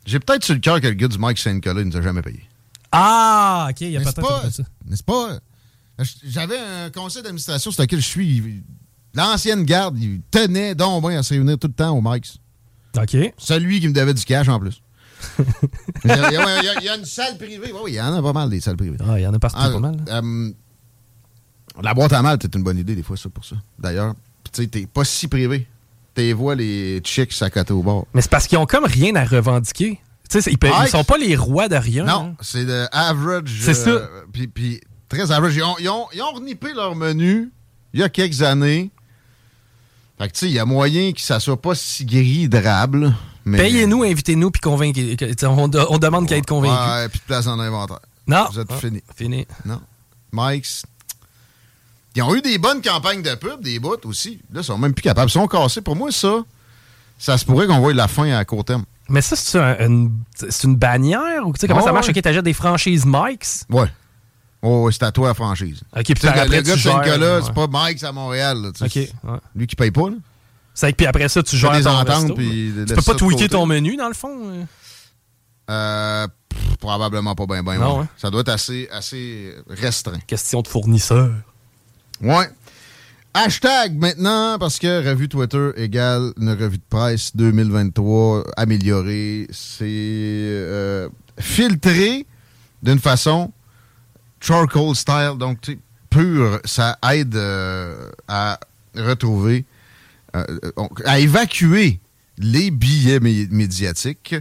J'ai 0.06 0.20
peut-être 0.20 0.44
sur 0.44 0.54
le 0.56 0.60
cœur 0.60 0.80
que 0.82 0.88
le 0.88 0.94
gars 0.94 1.08
du 1.08 1.18
Mike 1.18 1.38
Saint-Nicolas 1.38 1.82
il 1.82 1.88
nous 1.88 1.98
a 1.98 2.02
jamais 2.02 2.22
payé. 2.22 2.44
Ah, 3.00 3.68
ok, 3.70 3.82
il 3.82 3.92
y 3.92 3.98
a 3.98 4.02
peut-être 4.02 4.22
pas? 4.22 4.50
ça. 4.52 4.64
N'est-ce 4.86 5.04
pas? 5.04 5.40
J'avais 6.26 6.58
un 6.58 6.90
conseil 6.90 7.24
d'administration 7.24 7.72
sur 7.72 7.82
lequel 7.82 8.00
je 8.00 8.06
suis. 8.06 8.64
L'ancienne 9.14 9.64
garde, 9.64 9.98
il 10.00 10.22
tenait 10.30 10.76
donc 10.76 11.08
bien 11.08 11.20
à 11.20 11.24
se 11.24 11.34
réunir 11.34 11.58
tout 11.58 11.68
le 11.68 11.74
temps 11.74 11.98
au 11.98 12.02
Mike's. 12.04 12.38
Ok. 12.98 13.16
Celui 13.38 13.80
qui 13.80 13.88
me 13.88 13.94
devait 13.94 14.14
du 14.14 14.24
cash 14.24 14.48
en 14.48 14.60
plus. 14.60 14.82
il, 16.04 16.10
y 16.10 16.12
a, 16.12 16.30
il 16.30 16.34
y 16.34 16.38
a- 16.38 16.60
il 16.62 16.66
y 16.66 16.70
a- 16.70 16.80
il 16.80 16.84
y 16.86 16.90
a 16.90 16.96
une 16.96 17.06
salle 17.06 17.38
privée. 17.38 17.72
Oui, 17.74 17.94
il 17.94 17.96
y 17.96 18.02
en 18.02 18.14
a 18.14 18.22
pas 18.22 18.34
mal 18.34 18.50
des 18.50 18.60
salles 18.62 18.78
privées. 18.78 18.98
Ah, 19.00 19.20
il 19.20 19.24
y 19.24 19.28
en 19.28 19.34
a 19.34 19.40
partout 19.40 19.58
Ah, 19.60 19.70
pas 19.72 19.80
mal. 19.80 19.98
là. 20.06 20.18
euh, 20.22 20.52
La 21.82 21.94
boîte 21.96 22.14
à 22.14 22.22
mal, 22.22 22.38
c'est 22.42 22.54
une 22.56 22.64
bonne 22.64 22.78
idée, 22.78 22.96
des 22.96 23.04
fois, 23.04 23.18
ça, 23.18 23.30
pour 23.30 23.44
ça. 23.46 23.56
D'ailleurs, 23.80 24.14
tu 24.52 24.62
sais, 24.64 24.68
t'es 24.68 24.86
pas 24.86 25.04
si 25.04 25.28
privé. 25.28 25.68
T'es 26.14 26.34
vois 26.34 26.56
les 26.56 27.02
chicks 27.04 27.40
à 27.42 27.50
côté 27.50 27.74
au 27.74 27.82
bord. 27.84 28.08
Mais 28.14 28.22
c'est 28.22 28.32
parce 28.32 28.48
qu'ils 28.48 28.58
ont 28.60 28.66
comme 28.66 28.86
rien 28.86 29.16
à 29.16 29.24
revendiquer. 29.26 30.00
Tu 30.30 30.42
sais, 30.42 30.52
ils, 30.52 30.58
Mike. 30.62 30.90
sont 30.90 31.04
pas 31.04 31.18
les 31.18 31.36
rois 31.36 31.68
de 31.70 31.76
rien. 31.76 32.04
Non, 32.04 32.34
hein. 32.34 32.36
c'est 32.42 32.64
le 32.64 32.88
average. 32.92 33.60
C'est 33.62 33.88
euh, 33.88 34.00
ça. 34.00 34.10
Puis, 34.34 34.48
puis 34.48 34.82
très 35.08 35.32
average. 35.32 35.56
Ils 35.56 35.64
ont, 35.64 35.76
ils, 35.80 35.90
ont, 35.90 36.08
ils 36.14 36.22
ont 36.22 36.32
renippé 36.32 36.74
leur 36.74 36.96
menu 36.96 37.52
il 37.94 38.00
y 38.02 38.04
a 38.04 38.10
quelques 38.10 38.42
années. 38.42 38.92
Fait 40.20 40.28
que, 40.28 40.34
tu 40.34 40.40
sais, 40.40 40.46
il 40.48 40.54
y 40.54 40.60
a 40.60 40.66
moyen 40.66 41.14
que 41.14 41.22
ça 41.22 41.40
soit 41.40 41.62
pas 41.62 41.76
si 41.76 42.06
gris 42.06 42.50
drable. 42.50 43.14
Mais... 43.46 43.58
Payez-nous, 43.58 44.04
invitez-nous, 44.04 44.52
puis 44.52 44.60
convainquez. 44.60 45.16
On, 45.44 45.70
on 45.74 45.98
demande 45.98 46.28
qu'à 46.28 46.38
être 46.38 46.48
convaincu. 46.48 46.74
Ouais, 46.74 47.08
puis 47.08 47.20
de 47.20 47.26
place 47.26 47.48
en 47.48 47.60
inventaire. 47.60 48.00
Non. 48.28 48.48
Vous 48.52 48.60
êtes 48.60 48.68
Ah, 48.70 48.76
fini. 48.78 49.02
Fini. 49.16 49.48
Non. 49.66 49.80
Mike's. 50.34 50.84
Ils 52.16 52.24
ont 52.24 52.36
eu 52.36 52.42
des 52.42 52.58
bonnes 52.58 52.82
campagnes 52.82 53.22
de 53.22 53.36
pub, 53.36 53.62
des 53.62 53.80
bouts 53.80 53.96
aussi. 54.06 54.42
Là, 54.52 54.62
ils 54.62 54.64
sont 54.64 54.78
même 54.78 54.94
plus 54.94 55.04
capables. 55.04 55.30
Ils 55.30 55.34
sont 55.34 55.48
cassés. 55.48 55.82
Pour 55.82 55.96
moi, 55.96 56.12
ça, 56.12 56.44
ça 57.20 57.38
se 57.38 57.46
pourrait 57.46 57.68
qu'on 57.68 57.80
voie 57.80 57.94
la 57.94 58.08
fin 58.08 58.30
à 58.32 58.44
court 58.44 58.66
terme. 58.66 58.84
Mais 59.10 59.22
ça, 59.22 59.36
c'est 59.36 59.60
un- 59.60 59.78
une, 59.86 60.76
bannière 60.76 61.46
ou 61.48 61.54
tu 61.54 61.60
sais 61.60 61.68
comment 61.68 61.82
ça 61.82 61.92
marche? 61.92 62.10
Ok, 62.10 62.22
t'achètes 62.22 62.44
des 62.44 62.54
franchises 62.54 63.06
Mike's? 63.06 63.66
Ouais. 63.70 63.88
Oh, 64.62 64.90
c'est 64.92 65.04
à 65.04 65.12
toi 65.12 65.30
la 65.30 65.34
franchise. 65.34 65.82
Ok, 65.96 66.04
puis 66.04 66.16
le, 66.24 66.30
après, 66.30 66.46
le 66.46 66.62
gars 66.62 67.18
de 67.18 67.38
ouais. 67.38 67.42
c'est 67.46 67.54
pas 67.54 67.68
Mike's 67.72 68.04
à 68.04 68.12
Montréal. 68.12 68.62
là, 68.62 68.70
Ok. 68.82 68.96
ouais. 68.96 69.10
Lui 69.56 69.68
qui 69.68 69.76
paye 69.76 69.92
pas, 69.92 70.10
là. 70.10 70.16
C'est 70.74 70.92
que 70.92 70.98
puis 70.98 71.06
après 71.08 71.28
ça, 71.28 71.42
tu 71.42 71.58
gères 71.58 71.72
des 71.72 71.84
ton 71.84 71.92
ententes, 71.92 72.36
puis 72.36 72.72
Tu 72.88 72.94
peux 72.94 73.02
pas 73.02 73.16
tweaker 73.16 73.50
ton 73.50 73.66
menu, 73.66 73.96
dans 73.96 74.08
le 74.08 74.14
fond. 74.14 74.38
euh? 74.50 74.64
Euh, 75.70 76.28
pff, 76.50 76.78
probablement 76.78 77.36
pas 77.36 77.46
bien, 77.46 77.64
bien. 77.64 77.80
Ouais. 77.80 78.04
hein? 78.04 78.08
Ça 78.18 78.30
doit 78.30 78.42
être 78.42 78.50
assez, 78.50 78.88
assez 78.92 79.54
restreint. 79.68 80.20
Question 80.28 80.62
de 80.62 80.68
fournisseur. 80.68 81.32
Ouais. 82.22 82.50
Hashtag 83.40 83.96
maintenant, 84.00 84.58
parce 84.58 84.80
que 84.80 85.08
revue 85.08 85.30
Twitter 85.30 85.70
égale 85.76 86.32
une 86.42 86.50
revue 86.50 86.80
de 86.80 86.84
presse 86.90 87.36
2023 87.36 88.44
améliorée. 88.58 89.46
C'est 89.52 89.86
euh, 89.86 91.08
filtré 91.40 92.26
d'une 92.82 92.98
façon 92.98 93.52
charcoal 94.40 94.96
style, 94.96 95.34
donc 95.38 95.60
pur. 96.10 96.60
Ça 96.66 96.98
aide 97.12 97.36
euh, 97.36 98.10
à 98.28 98.60
retrouver, 98.96 99.66
euh, 100.36 100.44
à 101.06 101.20
évacuer 101.20 102.00
les 102.40 102.72
billets 102.72 103.20
mé- 103.20 103.48
médiatiques. 103.52 104.34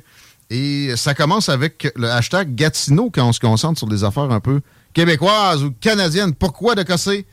Et 0.48 0.96
ça 0.96 1.12
commence 1.12 1.50
avec 1.50 1.92
le 1.96 2.08
hashtag 2.10 2.54
Gatineau 2.54 3.10
quand 3.10 3.28
on 3.28 3.32
se 3.34 3.40
concentre 3.40 3.78
sur 3.78 3.88
des 3.88 4.04
affaires 4.04 4.30
un 4.32 4.40
peu 4.40 4.62
québécoises 4.94 5.62
ou 5.64 5.72
canadiennes. 5.82 6.32
Pourquoi 6.32 6.74
de 6.74 6.82
casser? 6.82 7.26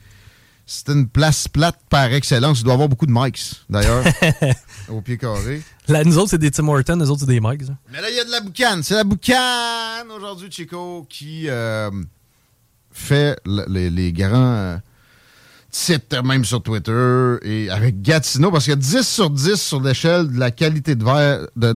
C'est 0.65 0.89
une 0.89 1.07
place 1.09 1.47
plate 1.49 1.77
par 1.89 2.05
excellence. 2.13 2.59
Il 2.59 2.63
doit 2.63 2.73
y 2.73 2.75
avoir 2.75 2.87
beaucoup 2.89 3.05
de 3.05 3.11
mics, 3.11 3.53
d'ailleurs, 3.69 4.03
au 4.89 5.01
pied 5.01 5.17
carré. 5.17 5.61
Là, 5.89 6.03
nous 6.05 6.17
autres, 6.17 6.29
c'est 6.31 6.37
des 6.37 6.51
Tim 6.51 6.67
Hortons, 6.69 6.95
nous 6.95 7.09
autres, 7.11 7.21
c'est 7.21 7.25
des 7.25 7.41
Mike's. 7.41 7.69
hein. 7.69 7.77
Mais 7.91 8.01
là, 8.01 8.09
il 8.09 8.15
y 8.15 8.19
a 8.19 8.23
de 8.23 8.31
la 8.31 8.39
boucane. 8.39 8.81
C'est 8.81 8.93
la 8.95 9.03
boucane 9.03 10.09
aujourd'hui, 10.15 10.49
Chico, 10.49 11.05
qui 11.09 11.49
euh, 11.49 11.91
fait 12.91 13.37
le- 13.45 13.65
les, 13.67 13.89
les 13.89 14.13
grands 14.13 14.31
euh, 14.55 14.77
titres, 15.69 16.23
même 16.23 16.45
sur 16.45 16.63
Twitter, 16.63 17.35
et 17.41 17.69
avec 17.69 18.01
Gatineau, 18.01 18.49
parce 18.49 18.63
qu'il 18.63 18.71
y 18.71 18.77
a 18.77 18.77
10 18.77 19.01
sur 19.05 19.29
10 19.29 19.55
sur 19.61 19.81
l'échelle 19.81 20.31
de 20.31 20.39
la 20.39 20.51
qualité 20.51 20.95
de 20.95 21.03
verre 21.03 21.45
de 21.57 21.73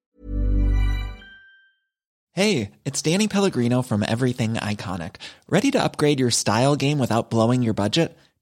Hey, 2.36 2.70
it's 2.86 3.02
Danny 3.02 3.28
Pellegrino 3.28 3.82
from 3.82 4.04
Everything 4.04 4.54
Iconic. 4.62 5.16
Ready 5.50 5.72
to 5.72 5.84
upgrade 5.84 6.20
your 6.20 6.30
style 6.32 6.76
game 6.78 7.00
without 7.00 7.30
blowing 7.32 7.64
your 7.64 7.74
budget? 7.74 8.16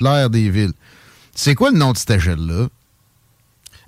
L'air 0.00 0.30
des 0.30 0.50
villes. 0.50 0.72
C'est 1.34 1.54
quoi 1.54 1.70
le 1.70 1.78
nom 1.78 1.92
de 1.92 1.96
cette 1.96 2.10
échelle-là? 2.10 2.68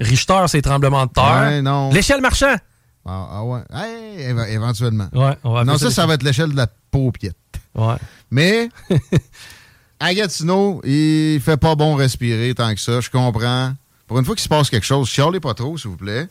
Richter, 0.00 0.44
c'est 0.48 0.62
tremblement 0.62 1.06
de 1.06 1.12
terre. 1.12 1.62
Ouais. 1.64 1.92
L'échelle 1.92 2.20
marchand. 2.20 2.56
Ah, 3.04 3.28
ah 3.32 3.44
ouais. 3.44 3.60
Hey, 3.74 4.22
éventuellement. 4.52 5.08
Ouais, 5.12 5.36
on 5.44 5.52
va 5.52 5.64
non, 5.64 5.78
ça, 5.78 5.90
ça 5.90 6.06
va 6.06 6.14
être 6.14 6.22
l'échelle 6.22 6.52
de 6.52 6.56
la 6.56 6.68
paupiette. 6.90 7.36
Ouais. 7.74 7.96
Mais 8.30 8.68
à 10.00 10.14
Gatineau, 10.14 10.80
il 10.84 11.40
fait 11.42 11.56
pas 11.56 11.74
bon 11.74 11.94
respirer 11.94 12.54
tant 12.54 12.72
que 12.74 12.80
ça. 12.80 13.00
Je 13.00 13.10
comprends. 13.10 13.74
Pour 14.06 14.18
une 14.18 14.24
fois 14.24 14.34
qu'il 14.34 14.42
se 14.42 14.48
passe 14.48 14.70
quelque 14.70 14.86
chose, 14.86 15.08
chialez 15.08 15.40
pas 15.40 15.54
trop, 15.54 15.76
s'il 15.78 15.90
vous 15.90 15.96
plaît. 15.96 16.28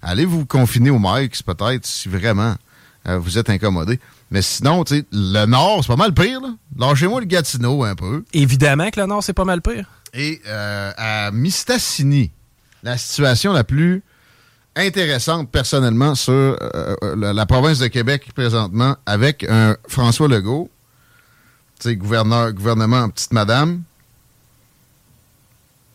Allez 0.00 0.24
vous 0.24 0.46
confiner 0.46 0.90
au 0.90 0.98
Mike's, 1.00 1.42
peut-être, 1.42 1.84
si 1.84 2.08
vraiment 2.08 2.54
euh, 3.06 3.18
vous 3.18 3.38
êtes 3.38 3.50
incommodé. 3.50 4.00
Mais 4.30 4.42
sinon, 4.42 4.84
tu 4.84 4.96
sais, 4.98 5.04
le 5.12 5.46
Nord, 5.46 5.82
c'est 5.82 5.88
pas 5.88 5.96
mal 5.96 6.12
pire, 6.12 6.40
là. 6.40 6.54
Lâchez-moi 6.76 7.20
le 7.20 7.26
Gatineau 7.26 7.84
un 7.84 7.94
peu. 7.94 8.24
Évidemment 8.32 8.90
que 8.90 9.00
le 9.00 9.06
Nord, 9.06 9.22
c'est 9.22 9.32
pas 9.32 9.44
mal 9.44 9.62
pire. 9.62 9.86
Et 10.12 10.40
euh, 10.46 10.92
à 10.96 11.30
Mistassini, 11.30 12.30
la 12.82 12.96
situation 12.98 13.52
la 13.52 13.64
plus 13.64 14.02
intéressante 14.76 15.50
personnellement 15.50 16.14
sur 16.14 16.32
euh, 16.32 16.94
la, 17.16 17.32
la 17.32 17.46
province 17.46 17.78
de 17.78 17.88
Québec 17.88 18.28
présentement 18.34 18.96
avec 19.06 19.44
un 19.48 19.76
François 19.88 20.28
Legault, 20.28 20.70
tu 21.80 21.88
sais, 21.88 21.96
gouverneur, 21.96 22.52
gouvernement 22.52 22.98
en 23.02 23.10
petite 23.10 23.32
madame, 23.32 23.82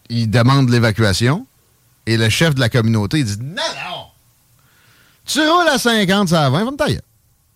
il 0.09 0.29
demande 0.29 0.69
l'évacuation 0.69 1.45
et 2.05 2.17
le 2.17 2.29
chef 2.29 2.55
de 2.55 2.59
la 2.59 2.69
communauté 2.69 3.19
il 3.19 3.25
dit 3.25 3.37
Non, 3.39 3.55
non! 3.55 3.92
Tu 5.25 5.39
roules 5.39 5.67
à 5.69 5.77
50, 5.77 6.29
ça 6.29 6.45
à 6.45 6.49
20, 6.49 6.65
va 6.65 6.71
me 6.71 6.77
tailler. 6.77 6.99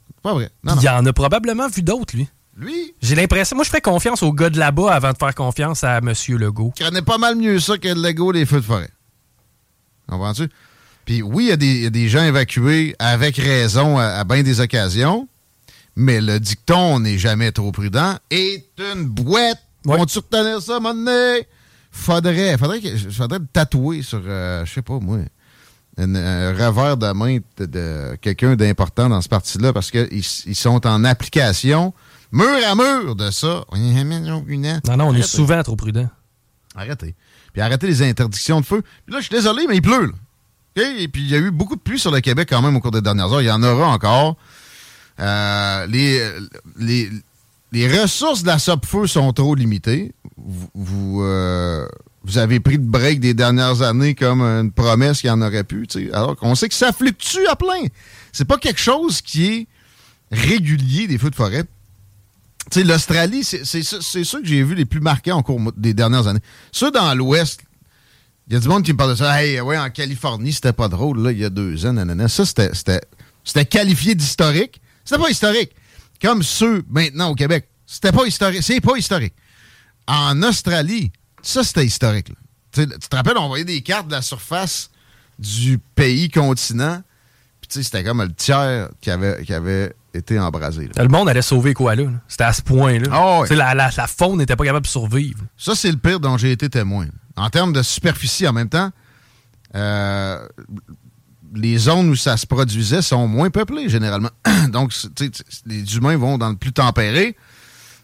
C'est 0.08 0.22
pas 0.22 0.34
vrai. 0.34 0.50
Non, 0.64 0.74
Il 0.74 0.76
non. 0.78 0.82
y 0.82 0.90
en 0.90 1.06
a 1.06 1.14
probablement 1.14 1.68
vu 1.68 1.82
d'autres, 1.82 2.16
lui. 2.16 2.28
Lui, 2.56 2.94
J'ai 3.02 3.14
l'impression. 3.16 3.56
Moi, 3.56 3.66
je 3.66 3.70
fais 3.70 3.82
confiance 3.82 4.24
aux 4.24 4.34
gars 4.34 4.50
de 4.50 4.58
là-bas 4.58 4.92
avant 4.92 5.12
de 5.12 5.18
faire 5.18 5.36
confiance 5.36 5.84
à 5.84 5.98
M. 5.98 6.12
Legault. 6.30 6.74
il 6.80 6.84
connaît 6.86 7.04
pas 7.04 7.20
mal 7.20 7.36
mieux 7.36 7.60
ça 7.60 7.78
que 7.78 7.88
le 7.88 8.02
Lego 8.02 8.34
des 8.34 8.46
feux 8.48 8.62
de 8.62 8.66
forêt. 8.66 8.90
Comprends-tu? 10.10 10.50
Puis 11.06 11.22
oui, 11.22 11.46
il 11.46 11.50
y, 11.50 11.52
a 11.52 11.58
des- 11.58 11.66
il 11.76 11.84
y 11.84 11.86
a 11.86 11.90
des 11.92 12.10
gens 12.10 12.24
évacués 12.24 12.96
avec 13.00 13.38
raison 13.38 13.98
à, 13.98 14.06
à 14.06 14.24
bien 14.24 14.44
des 14.44 14.60
occasions, 14.60 15.28
mais 15.96 16.20
le 16.20 16.40
dicton 16.40 16.96
on 16.96 17.00
n'est 17.00 17.18
jamais 17.18 17.52
trop 17.52 17.72
prudent 17.72 18.18
est 18.30 18.66
une 18.94 19.06
boîte. 19.06 19.62
Ouais. 19.86 19.98
Vont-tu 19.98 20.18
retenir 20.20 20.62
ça, 20.62 20.80
mon 20.80 20.94
nez? 20.94 21.48
Faudrait, 21.92 22.58
faudrait, 22.58 22.82
que- 22.82 22.98
faudrait 23.12 23.40
le 23.40 23.46
tatouer 23.48 24.02
sur, 24.02 24.22
euh, 24.26 24.66
je 24.66 24.74
sais 24.74 24.82
pas 24.82 25.00
moi, 25.00 25.20
un 25.98 26.51
revers 26.54 26.98
de 26.98 27.12
main 27.12 27.39
de, 27.58 27.66
de 27.66 28.16
quelqu'un 28.22 28.56
d'important 28.56 29.10
dans 29.10 29.22
ce 29.22 29.30
parti-là 29.30 29.74
parce 29.74 29.89
qu'ils 29.92 30.08
ils 30.12 30.56
sont 30.56 30.86
en 30.86 31.04
application 31.04 31.94
mur 32.32 32.48
à 32.70 32.75
mur 32.75 33.16
de 33.16 33.32
ça. 33.32 33.66
Non, 34.88 34.98
non, 34.98 35.08
on 35.10 35.13
est 35.16 35.22
souvent 35.24 35.62
trop 35.63 35.75
prudent. 35.75 36.08
Arrêtez. 36.75 37.16
Puis 37.54 37.62
arrêtez 37.62 37.88
les 37.88 38.04
interdictions 38.04 38.62
de 38.62 38.66
feu. 38.66 38.84
Puis 39.06 39.13
là, 39.13 39.20
je 39.20 39.25
suis 39.25 39.36
désolé, 39.36 39.66
mais 39.68 39.77
il 39.77 39.82
pleut. 39.82 40.06
là. 40.06 40.84
Et 41.00 41.08
puis 41.08 41.24
il 41.24 41.30
y 41.30 41.36
a 41.36 41.39
eu 41.39 41.50
beaucoup 41.50 41.75
de 41.75 41.82
pluie 41.82 41.98
sur 41.98 42.12
le 42.12 42.20
Québec 42.22 42.48
quand 42.51 42.62
même 42.62 42.75
au 42.75 42.80
cours 42.80 42.92
des 42.92 43.01
dernières 43.01 43.34
heures. 43.34 43.42
Il 43.42 43.48
y 43.48 43.51
en 43.51 43.63
aura 43.63 43.88
encore. 43.88 44.38
Euh, 45.20 45.88
les, 45.88 46.22
les, 46.77 47.10
les 47.72 48.01
ressources 48.01 48.44
de 48.44 48.48
la 48.48 48.60
SOP-Feu 48.60 49.08
sont 49.08 49.34
trop 49.34 49.56
limitées. 49.56 50.13
Vous, 50.38 50.70
vous, 50.75 51.24
euh, 51.24 51.88
vous 52.27 52.38
avez 52.38 52.60
pris 52.60 52.77
de 52.77 52.84
break 52.86 53.22
des 53.22 53.34
dernières 53.34 53.81
années 53.81 54.13
comme 54.13 54.41
une 54.41 54.72
promesse 54.72 55.22
qu'il 55.22 55.29
y 55.29 55.31
en 55.31 55.41
aurait 55.41 55.63
pu. 55.63 55.88
Alors 56.12 56.36
qu'on 56.36 56.55
sait 56.55 56.67
que 56.67 56.75
ça 56.75 56.91
fluctue 56.91 57.48
à 57.50 57.55
plein. 57.55 57.88
C'est 58.34 58.46
pas 58.46 58.57
quelque 58.57 58.81
chose 58.81 59.22
qui 59.22 59.46
est 59.46 59.67
régulier 60.31 61.07
des 61.07 61.17
feux 61.17 61.29
de 61.29 61.36
forêt. 61.36 61.63
L'Australie, 62.75 63.46
c'est 63.46 63.63
ça 63.63 64.39
que 64.41 64.46
j'ai 64.46 64.62
vu 64.62 64.75
les 64.75 64.84
plus 64.84 65.00
marquants 65.00 65.39
au 65.39 65.43
cours 65.43 65.72
des 65.77 65.93
dernières 65.93 66.27
années. 66.27 66.41
Ceux 66.74 66.91
dans 66.91 67.15
l'Ouest, 67.15 67.62
il 68.50 68.53
y 68.53 68.57
a 68.57 68.60
du 68.60 68.67
monde 68.67 68.84
qui 68.84 68.91
me 68.91 68.98
parle 68.98 69.12
de 69.12 69.15
ça. 69.15 69.41
Hey, 69.41 69.62
ouais, 69.62 69.77
en 69.77 69.89
Californie, 69.89 70.51
c'était 70.51 70.74
pas 70.74 70.89
drôle, 70.89 71.22
là, 71.22 71.31
il 71.31 71.38
y 71.38 71.46
a 71.46 71.50
deux 71.50 71.86
ans. 71.86 71.96
Ça, 72.27 72.43
c'était 72.46 73.65
qualifié 73.65 74.15
d'historique. 74.15 74.81
C'était 75.05 75.22
pas 75.22 75.29
historique. 75.29 75.72
Comme 76.22 76.43
ceux 76.43 76.84
maintenant 76.89 77.29
au 77.29 77.36
Québec. 77.36 77.69
C'était 77.86 78.12
pas 78.12 78.25
historique. 78.25 78.63
C'est 78.63 78.81
pas 78.81 78.98
historique. 78.98 79.34
En 80.07 80.43
Australie, 80.43 81.13
ça, 81.48 81.63
c'était 81.63 81.86
historique. 81.86 82.32
Tu 82.72 82.88
te 82.88 83.16
rappelles, 83.16 83.38
on 83.38 83.48
voyait 83.48 83.63
des 83.66 83.82
cartes 83.82 84.08
de 84.08 84.12
la 84.12 84.22
surface 84.22 84.89
du 85.39 85.77
pays 85.96 86.30
continent. 86.30 87.01
Puis, 87.62 87.70
tu 87.70 87.74
sais, 87.75 87.84
c'était 87.84 88.04
comme 88.04 88.22
le 88.22 88.34
tiers 88.34 88.89
qui 89.01 89.10
avait, 89.10 89.44
qui 89.44 89.54
avait 89.54 89.94
été 90.13 90.39
embrasé. 90.39 90.89
là. 90.96 91.04
Le 91.04 91.10
monde 91.10 91.30
allait 91.30 91.42
sauver 91.42 91.74
quoi 91.74 91.96
là? 91.96 92.04
C'était 92.27 92.44
à 92.44 92.54
ce 92.54 92.62
point-là. 92.62 93.08
Ah 93.12 93.42
La, 93.54 93.74
la, 93.74 93.89
la 93.96 94.08
faune 94.08 94.38
n'était 94.38 94.56
pas 94.56 94.66
capable 94.66 94.86
de 94.86 94.89
survivre. 94.92 95.39
Ça, 95.58 95.75
c'est 95.75 95.92
le 95.92 95.98
pire 95.98 96.20
dont 96.20 96.38
j'ai 96.38 96.51
été 96.51 96.70
témoin. 96.70 97.08
En 97.36 97.50
termes 97.50 97.74
de 97.74 97.82
superficie, 97.82 98.48
en 98.48 98.54
même 98.54 98.70
temps, 98.70 98.92
euh, 99.75 100.46
les 101.56 101.77
zones 101.77 102.10
où 102.10 102.16
ça 102.16 102.36
se 102.38 102.46
produisait 102.46 103.01
sont 103.01 103.27
moins 103.27 103.50
peuplées, 103.50 103.89
généralement. 103.89 104.32
Donc, 104.70 104.94
les 105.66 105.96
humains 105.96 106.18
vont 106.18 106.38
dans 106.38 106.50
le 106.50 106.56
plus 106.56 106.74
tempéré. 106.74 107.36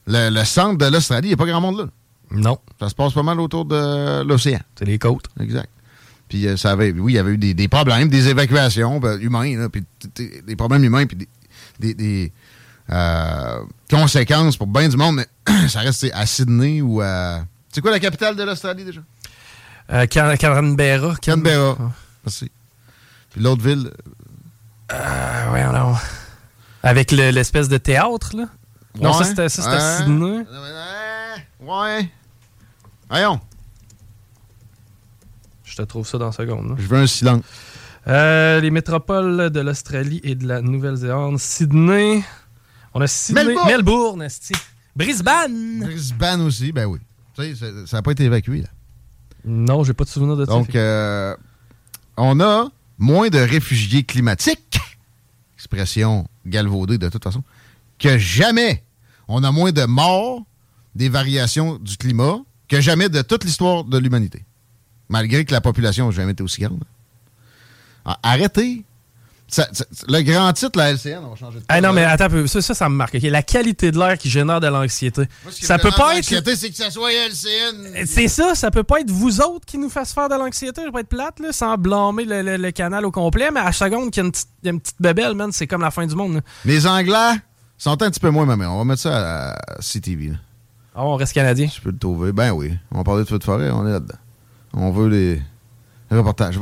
Le, 0.08 0.30
le 0.30 0.46
centre 0.46 0.78
de 0.78 0.86
l'Australie, 0.86 1.28
il 1.28 1.32
n'y 1.32 1.34
a 1.34 1.38
pas 1.38 1.46
grand 1.46 1.62
monde 1.62 1.78
là. 1.80 1.86
Non. 2.32 2.58
Ça 2.80 2.90
se 2.90 2.96
passe 2.96 3.14
pas 3.14 3.24
mal 3.24 3.40
autour 3.40 3.66
de 3.66 4.24
l'océan. 4.24 4.60
C'est 4.78 4.86
les 4.86 4.98
côtes. 5.00 5.26
Exact. 5.40 5.70
Puis, 6.30 6.48
euh, 6.48 6.58
ça 6.58 6.72
avait, 6.72 6.92
oui, 6.92 7.14
il 7.14 7.16
y 7.16 7.20
avait 7.20 7.32
eu 7.34 7.38
des, 7.38 7.54
des 7.54 7.68
problèmes, 7.68 8.08
des 8.10 8.28
évacuations 8.30 9.00
ben, 9.00 9.20
humaines, 9.22 9.60
là, 9.60 9.70
puis 9.70 9.84
des 10.46 10.56
problèmes 10.56 10.84
humains, 10.84 11.06
puis 11.06 11.18
des, 11.18 11.28
des- 11.80 11.94
des, 11.94 12.32
euh, 12.92 13.60
conséquences 13.90 14.58
pour 14.58 14.68
bien 14.68 14.90
du 14.90 14.98
monde, 14.98 15.18
mais 15.18 15.68
ça 15.70 15.82
reste 15.82 16.08
à 16.14 16.26
Sydney 16.26 16.82
ou 16.82 17.02
à. 17.02 17.44
C'est 17.72 17.82
quoi 17.82 17.92
la 17.92 18.00
capitale 18.00 18.36
de 18.36 18.44
l'Australie 18.44 18.84
déjà? 18.86 19.02
Euh, 19.92 20.08
Can- 20.08 20.36
Canberra. 20.40 21.16
Canberra. 21.24 21.78
Merci. 22.26 22.50
Puis 23.30 23.42
l'autre 23.42 23.62
ville? 23.64 23.92
Euh, 24.92 25.52
ouais, 25.54 25.62
alors. 25.62 26.00
Avec 26.84 27.12
le- 27.12 27.30
l'espèce 27.32 27.70
de 27.70 27.78
théâtre, 27.78 28.36
là? 28.36 28.46
Non, 29.00 29.12
Ouais, 29.12 29.18
ça 29.18 29.24
c'était 29.26 29.50
ça, 29.50 29.62
c'était 29.62 29.76
à. 29.76 29.98
Sydney. 30.00 30.38
Ouais. 30.40 30.46
Voyons. 31.66 33.40
Je 35.64 35.76
te 35.76 35.82
trouve 35.84 36.06
ça 36.08 36.18
dans 36.18 36.28
la 36.28 36.32
seconde. 36.32 36.70
là. 36.70 36.76
Je 36.78 36.88
veux 36.88 36.98
un 36.98 37.08
silence. 37.08 37.44
Euh, 38.08 38.60
les 38.60 38.70
métropoles 38.70 39.50
de 39.50 39.60
l'Australie 39.62 40.20
et 40.24 40.36
de 40.36 40.46
la 40.48 40.62
Nouvelle-Zélande. 40.62 41.40
Sydney. 41.40 42.24
On 42.94 43.02
a 43.02 43.08
Sydney. 43.08 43.46
Melbourne. 43.46 43.68
Melbourne, 43.70 44.22
esti. 44.24 44.54
Brisbane. 44.96 45.80
Brisbane 45.86 46.42
aussi, 46.42 46.72
ben 46.72 46.86
oui. 46.86 47.00
Tu 47.36 47.44
sais, 47.44 47.56
ça- 47.56 47.88
ça 47.88 47.98
n'a 47.98 48.02
pas 48.04 48.12
été 48.12 48.26
évacué, 48.26 48.62
là. 48.62 48.68
Non, 49.46 49.84
j'ai 49.84 49.94
pas 49.94 50.04
de 50.04 50.10
souvenir 50.10 50.36
de 50.38 50.46
ça. 50.46 50.52
Donc, 50.52 50.76
euh, 50.76 51.36
on 52.18 52.40
a 52.40 52.70
moins 52.98 53.30
de 53.30 53.40
réfugiés 53.40 54.04
climatiques, 54.04 54.78
expression 55.56 56.28
galvaudée 56.46 56.98
de 56.98 57.10
toute 57.10 57.24
façon, 57.24 57.44
que 57.98 58.18
jamais. 58.18 58.84
On 59.28 59.44
a 59.44 59.52
moins 59.52 59.72
de 59.72 59.86
morts 59.86 60.44
des 60.96 61.10
variations 61.10 61.78
du 61.78 61.98
climat 61.98 62.38
que 62.68 62.82
jamais 62.82 63.10
de 63.10 63.22
toute 63.22 63.44
l'histoire 63.44 63.84
de 63.84 63.98
l'humanité. 63.98 64.44
Malgré 65.10 65.46
que 65.46 65.52
la 65.52 65.62
population 65.62 66.06
n'a 66.08 66.12
jamais 66.12 66.32
été 66.32 66.44
aussi 66.44 66.62
grande. 66.62 66.84
Ah, 68.06 68.18
arrêtez. 68.24 68.84
Ça- 69.48 69.68
ça- 69.72 69.86
le 70.08 70.22
grand 70.24 70.52
titre, 70.54 70.80
la 70.80 70.90
LCN, 70.94 71.20
on 71.24 71.30
va 71.32 71.36
changer 71.36 71.60
de 71.60 71.64
Ah 71.70 71.80
non, 71.80 71.94
mais 71.94 72.04
attends 72.04 72.24
un 72.26 72.30
peu. 72.30 72.48
Ça, 72.48 72.62
ça, 72.62 72.74
ça 72.74 72.90
me 72.90 72.96
marque. 72.96 73.14
La 73.22 73.44
qualité 73.44 73.92
de 73.92 74.00
l'air 74.00 74.18
qui 74.18 74.28
génère 74.30 74.60
de 74.60 74.66
l'anxiété. 74.68 75.24
Ça 75.52 75.78
peut 75.78 75.92
pas 75.92 76.12
être. 76.14 76.16
l'anxiété, 76.32 76.56
c'est 76.56 76.70
que 76.72 76.76
ça 76.76 76.90
soit 76.90 77.12
LCN. 77.14 78.06
C'est 78.08 78.28
ça, 78.30 78.56
ça 78.56 78.72
peut 78.72 78.84
pas 78.84 79.02
être 79.02 79.12
vous 79.12 79.42
autres 79.42 79.66
qui 79.68 79.78
nous 79.78 79.90
fasse 79.90 80.12
faire 80.14 80.28
de 80.28 80.34
l'anxiété, 80.36 80.82
je 80.82 80.86
vais 80.88 80.92
pas 80.92 81.02
être 81.02 81.10
plate, 81.10 81.40
là, 81.40 81.52
sans 81.52 81.78
blâmer 81.78 82.26
le, 82.26 82.42
le- 82.42 82.58
le 82.58 82.72
canal 82.72 83.06
au 83.06 83.12
complet, 83.12 83.52
mais 83.52 83.60
à 83.60 83.72
chaque 83.72 83.92
seconde 83.92 84.10
qu'il 84.10 84.22
y 84.22 84.24
a 84.24 84.26
une 84.26 84.32
petite, 84.32 84.48
il 84.64 84.66
y 84.66 84.70
a 84.70 84.72
une 84.74 84.82
petite 84.82 85.00
bébelle, 85.02 85.36
man, 85.36 85.52
c'est 85.52 85.68
comme 85.68 85.82
la 85.82 85.92
fin 85.92 86.08
du 86.08 86.16
monde. 86.16 86.36
là. 86.36 86.42
Les 86.66 86.88
Anglais 86.88 87.36
sont 87.78 87.92
un 88.02 88.10
petit 88.10 88.20
peu 88.22 88.32
moins 88.32 88.46
mamés. 88.48 88.66
On 88.66 88.78
va 88.80 88.86
mettre 88.86 89.02
ça 89.02 89.52
à 89.52 89.82
CTV. 89.82 90.30
là. 90.30 90.36
Ah, 90.96 91.06
on 91.06 91.16
reste 91.16 91.34
canadien? 91.34 91.68
Tu 91.68 91.82
peux 91.82 91.92
le 91.92 91.98
trouver. 91.98 92.32
Ben 92.32 92.52
oui. 92.52 92.74
On 92.92 92.98
va 93.00 93.04
parler 93.04 93.24
de 93.24 93.28
feu 93.30 93.40
de 93.40 93.44
forêt, 93.44 93.70
on 93.72 93.88
est 93.88 93.92
là-dedans. 93.92 94.16
On 94.74 94.92
veut 94.92 95.08
les, 95.08 95.36
les 96.12 96.18
reportages. 96.18 96.60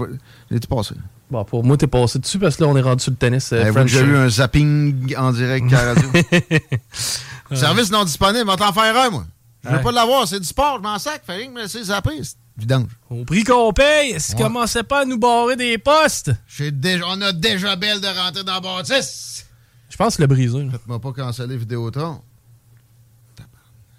Les-tu 0.50 0.68
passé? 0.68 0.96
Bon, 1.30 1.44
pour 1.46 1.64
moi, 1.64 1.78
t'es 1.78 1.88
passé 1.88 2.20
dessus 2.20 2.40
parce 2.40 2.56
que 2.58 2.64
là, 2.64 2.70
on 2.70 2.76
est 2.78 2.82
rendu 2.82 3.02
sur 3.04 3.12
le 3.12 3.18
tennis. 3.18 3.52
euh, 3.54 3.72
déjà 3.84 4.02
eu 4.02 4.16
un 4.18 4.30
zapping 4.30 5.16
en 5.18 5.32
direct 5.32 5.72
à 5.74 5.86
la 5.86 5.94
radio? 5.94 6.10
Service 7.54 7.92
non 7.92 8.04
disponible, 8.06 8.44
on 8.50 8.52
va 8.52 8.58
t'en 8.58 8.74
faire 8.74 8.96
un, 8.98 9.10
moi. 9.10 9.26
Je 9.64 9.70
veux 9.70 9.76
Ouais. 9.76 9.82
pas 9.84 9.92
l'avoir, 9.92 10.28
c'est 10.28 10.40
du 10.40 10.46
sport, 10.48 10.78
je 10.78 10.82
m'en 10.84 10.98
sac, 10.98 11.22
fait 11.26 11.34
rien 11.36 11.48
que 11.48 11.54
me 11.54 11.62
laisser 11.62 11.84
zapper. 11.84 12.20
C'est 12.24 12.36
vidange. 12.58 12.88
Au 13.10 13.24
prix 13.26 13.44
qu'on 13.44 13.72
paye, 13.74 14.12
est-ce 14.12 14.36
Ouais. 14.36 14.42
commençait 14.42 14.84
pas 14.84 15.02
à 15.02 15.06
nous 15.06 15.20
barrer 15.20 15.56
des 15.56 15.78
postes? 15.78 16.32
J'ai 16.48 16.72
déjà- 16.72 17.06
on 17.08 17.22
a 17.22 17.32
déjà 17.32 17.76
belle 17.76 18.02
de 18.02 18.08
rentrer 18.08 18.44
dans 18.44 18.54
la 18.56 18.60
bâtisse. 18.62 19.46
Je 19.90 19.98
pense 19.98 20.16
que 20.16 20.22
le 20.22 20.28
brisé. 20.28 20.64
là. 20.64 20.72
Faites-moi 20.72 21.00
pas 21.00 21.12
canceller 21.12 21.58
Vidéotron. 21.58 22.22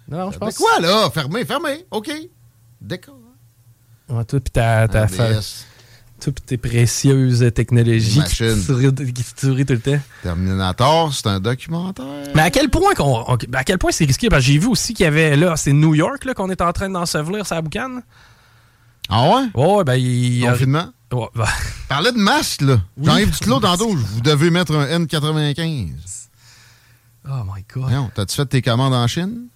Non, 0.07 0.31
je 0.31 0.37
pense. 0.37 0.57
quoi, 0.57 0.79
là? 0.79 1.09
Fermé, 1.11 1.45
fermé. 1.45 1.85
OK. 1.91 2.11
D'accord. 2.81 3.19
Ouais, 4.09 4.25
toi, 4.25 4.39
pis 4.39 4.51
ta, 4.51 4.87
ta 4.87 5.07
toi, 5.07 6.33
tes 6.45 6.57
précieuses 6.57 7.51
technologies 7.53 8.21
qui 8.23 8.35
te 8.37 8.65
tout 8.65 9.73
le 9.73 9.79
temps. 9.79 9.99
Terminator, 10.21 11.13
c'est 11.13 11.27
un 11.27 11.39
documentaire. 11.39 12.05
Mais 12.33 12.43
à 12.43 12.49
quel 12.49 12.69
point 12.69 12.93
qu'on, 12.93 13.23
à 13.23 13.63
quel 13.65 13.77
point 13.77 13.91
c'est 13.91 14.05
risqué? 14.05 14.29
Parce 14.29 14.45
que 14.45 14.51
j'ai 14.51 14.57
vu 14.57 14.67
aussi 14.67 14.93
qu'il 14.93 15.03
y 15.03 15.07
avait, 15.07 15.35
là, 15.35 15.55
c'est 15.57 15.73
New 15.73 15.95
York, 15.95 16.23
là, 16.25 16.33
qu'on 16.33 16.49
est 16.49 16.61
en 16.61 16.71
train 16.71 16.89
d'ensevelir 16.89 17.45
sa 17.45 17.61
boucane. 17.61 18.03
Ah 19.09 19.29
ouais? 19.29 19.61
Ouais, 19.61 19.83
ben, 19.83 19.95
il. 19.95 20.45
Confinement? 20.45 20.89
Ouais, 21.11 21.27
ben, 21.35 21.45
Parlais 21.89 22.11
de 22.11 22.17
masque, 22.17 22.61
là. 22.61 22.79
Oui. 22.97 23.05
Jean-Yves 23.05 23.31
Duclos, 23.31 23.59
tantôt, 23.59 23.89
vous 23.93 24.21
devez 24.21 24.49
mettre 24.49 24.75
un 24.75 24.99
N95. 24.99 25.89
Oh 27.25 27.43
my 27.45 27.63
god. 27.73 28.11
T'as-tu 28.15 28.35
fait 28.35 28.45
tes 28.45 28.61
commandes 28.61 28.93
en 28.93 29.07
Chine? 29.07 29.47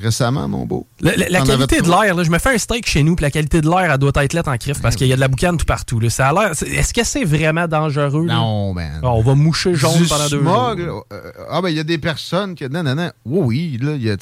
Récemment, 0.00 0.46
mon 0.48 0.66
beau? 0.66 0.86
La, 1.00 1.12
qualité 1.42 1.80
de 1.80 1.88
l'air, 1.88 2.22
je 2.22 2.30
me 2.30 2.38
fais 2.38 2.54
un 2.54 2.58
steak 2.58 2.86
chez 2.86 3.02
nous, 3.02 3.16
puis 3.16 3.22
la 3.22 3.30
qualité 3.30 3.60
de 3.60 3.68
l'air, 3.68 3.90
elle 3.90 3.98
doit 3.98 4.12
être 4.16 4.32
lettre 4.34 4.50
en 4.50 4.56
crif 4.58 4.80
parce 4.82 4.94
qu'il 4.96 5.06
y 5.06 5.12
a 5.12 5.16
de 5.16 5.20
la 5.20 5.28
boucane 5.28 5.56
tout 5.56 5.64
partout. 5.64 6.00
Là. 6.00 6.10
Ça 6.10 6.28
a 6.28 6.32
l'air. 6.32 6.50
c'est- 6.54 6.68
Est-ce 6.68 6.92
que 6.92 7.04
c'est 7.04 7.24
vraiment 7.24 7.66
dangereux? 7.66 8.26
là? 8.26 8.34
Non. 8.34 8.74
Ah, 8.78 9.10
on 9.12 9.22
va 9.22 9.34
moucher 9.34 9.74
jaune 9.74 10.02
Du 10.02 10.08
pendant 10.08 10.28
deux 10.28 10.40
smog, 10.40 10.84
jours. 10.84 11.06
là, 11.10 11.16
euh, 11.16 11.30
ah, 11.50 11.62
ben, 11.62 11.68
il 11.70 11.76
y 11.76 11.80
a 11.80 11.84
des 11.84 11.98
personnes 11.98 12.54
qui. 12.54 12.68
Non, 12.68 12.82
non, 12.82 12.94
non. 12.94 13.10
Oui, 13.24 13.40
oui, 13.40 13.78
là, 13.82 13.92
il 13.94 14.02
y 14.02 14.10
a, 14.10 14.16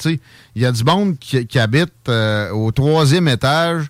y 0.55 0.65
a 0.65 0.71
du 0.71 0.83
monde 0.83 1.17
qui, 1.19 1.45
qui 1.45 1.59
habite 1.59 1.93
euh, 2.09 2.51
au 2.51 2.71
troisième 2.71 3.27
étage 3.27 3.87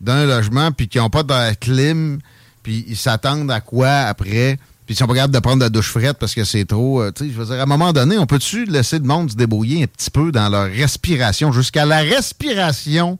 d'un 0.00 0.26
logement, 0.26 0.70
puis 0.72 0.88
qui 0.88 0.98
n'ont 0.98 1.10
pas 1.10 1.22
de 1.24 1.54
clim, 1.54 2.18
puis 2.62 2.84
ils 2.88 2.96
s'attendent 2.96 3.50
à 3.50 3.60
quoi 3.60 3.90
après, 3.90 4.58
puis 4.88 4.94
ils 4.94 4.96
sont 4.96 5.06
pas 5.06 5.16
capables 5.16 5.34
de 5.34 5.38
prendre 5.40 5.60
la 5.60 5.68
douche 5.68 5.90
frette 5.90 6.16
parce 6.16 6.34
que 6.34 6.44
c'est 6.44 6.64
trop. 6.64 7.02
euh, 7.02 7.12
tu 7.12 7.26
sais, 7.26 7.30
je 7.30 7.38
veux 7.38 7.44
dire, 7.44 7.56
à 7.56 7.64
un 7.64 7.66
moment 7.66 7.92
donné, 7.92 8.16
on 8.16 8.24
peut-tu 8.24 8.64
laisser 8.64 8.98
le 8.98 9.04
monde 9.04 9.30
se 9.30 9.36
débrouiller 9.36 9.82
un 9.82 9.86
petit 9.86 10.10
peu 10.10 10.32
dans 10.32 10.48
leur 10.48 10.64
respiration, 10.64 11.52
jusqu'à 11.52 11.84
la 11.84 11.98
respiration 11.98 13.18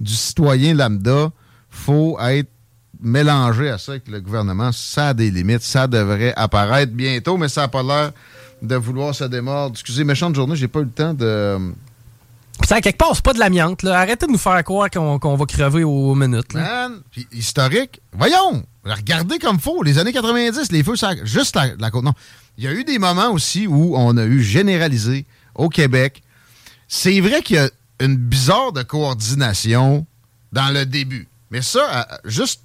du 0.00 0.12
citoyen 0.12 0.74
lambda, 0.74 1.30
faut 1.70 2.18
être 2.20 2.50
mélangé 3.00 3.70
à 3.70 3.78
ça 3.78 3.92
avec 3.92 4.06
le 4.06 4.20
gouvernement. 4.20 4.70
Ça 4.70 5.08
a 5.08 5.14
des 5.14 5.30
limites. 5.30 5.62
Ça 5.62 5.86
devrait 5.86 6.34
apparaître 6.36 6.92
bientôt, 6.92 7.38
mais 7.38 7.48
ça 7.48 7.62
n'a 7.62 7.68
pas 7.68 7.82
l'air 7.82 8.12
de 8.60 8.76
vouloir 8.76 9.14
se 9.14 9.24
démordre. 9.24 9.76
Excusez, 9.76 10.04
méchante 10.04 10.34
journée, 10.34 10.56
j'ai 10.56 10.68
pas 10.68 10.80
eu 10.80 10.84
le 10.84 10.90
temps 10.90 11.14
de. 11.14 11.72
À 12.70 12.80
quelque 12.80 12.98
part, 12.98 13.14
c'est 13.14 13.24
pas 13.24 13.32
de 13.32 13.38
l'amiante. 13.38 13.84
Arrêtez 13.84 14.26
de 14.26 14.32
nous 14.32 14.38
faire 14.38 14.62
croire 14.62 14.90
qu'on 14.90 15.36
va 15.36 15.46
crever 15.46 15.84
aux 15.84 16.14
minutes. 16.14 16.54
Man, 16.54 17.00
historique. 17.32 18.00
Voyons, 18.12 18.62
regardez 18.84 19.38
comme 19.38 19.58
faut. 19.58 19.82
Les 19.82 19.98
années 19.98 20.12
90, 20.12 20.70
les 20.72 20.82
feux, 20.82 20.96
ça, 20.96 21.12
juste 21.24 21.56
la, 21.56 21.74
la 21.78 21.90
côte. 21.90 22.04
Non. 22.04 22.12
Il 22.58 22.64
y 22.64 22.66
a 22.66 22.72
eu 22.72 22.84
des 22.84 22.98
moments 22.98 23.30
aussi 23.30 23.66
où 23.66 23.96
on 23.96 24.16
a 24.16 24.24
eu 24.24 24.42
généralisé 24.42 25.24
au 25.54 25.68
Québec. 25.68 26.22
C'est 26.88 27.20
vrai 27.20 27.42
qu'il 27.42 27.56
y 27.56 27.58
a 27.58 27.70
une 28.00 28.16
bizarre 28.16 28.72
de 28.72 28.82
coordination 28.82 30.06
dans 30.52 30.68
le 30.72 30.84
début. 30.84 31.28
Mais 31.50 31.62
ça, 31.62 32.06
juste 32.24 32.62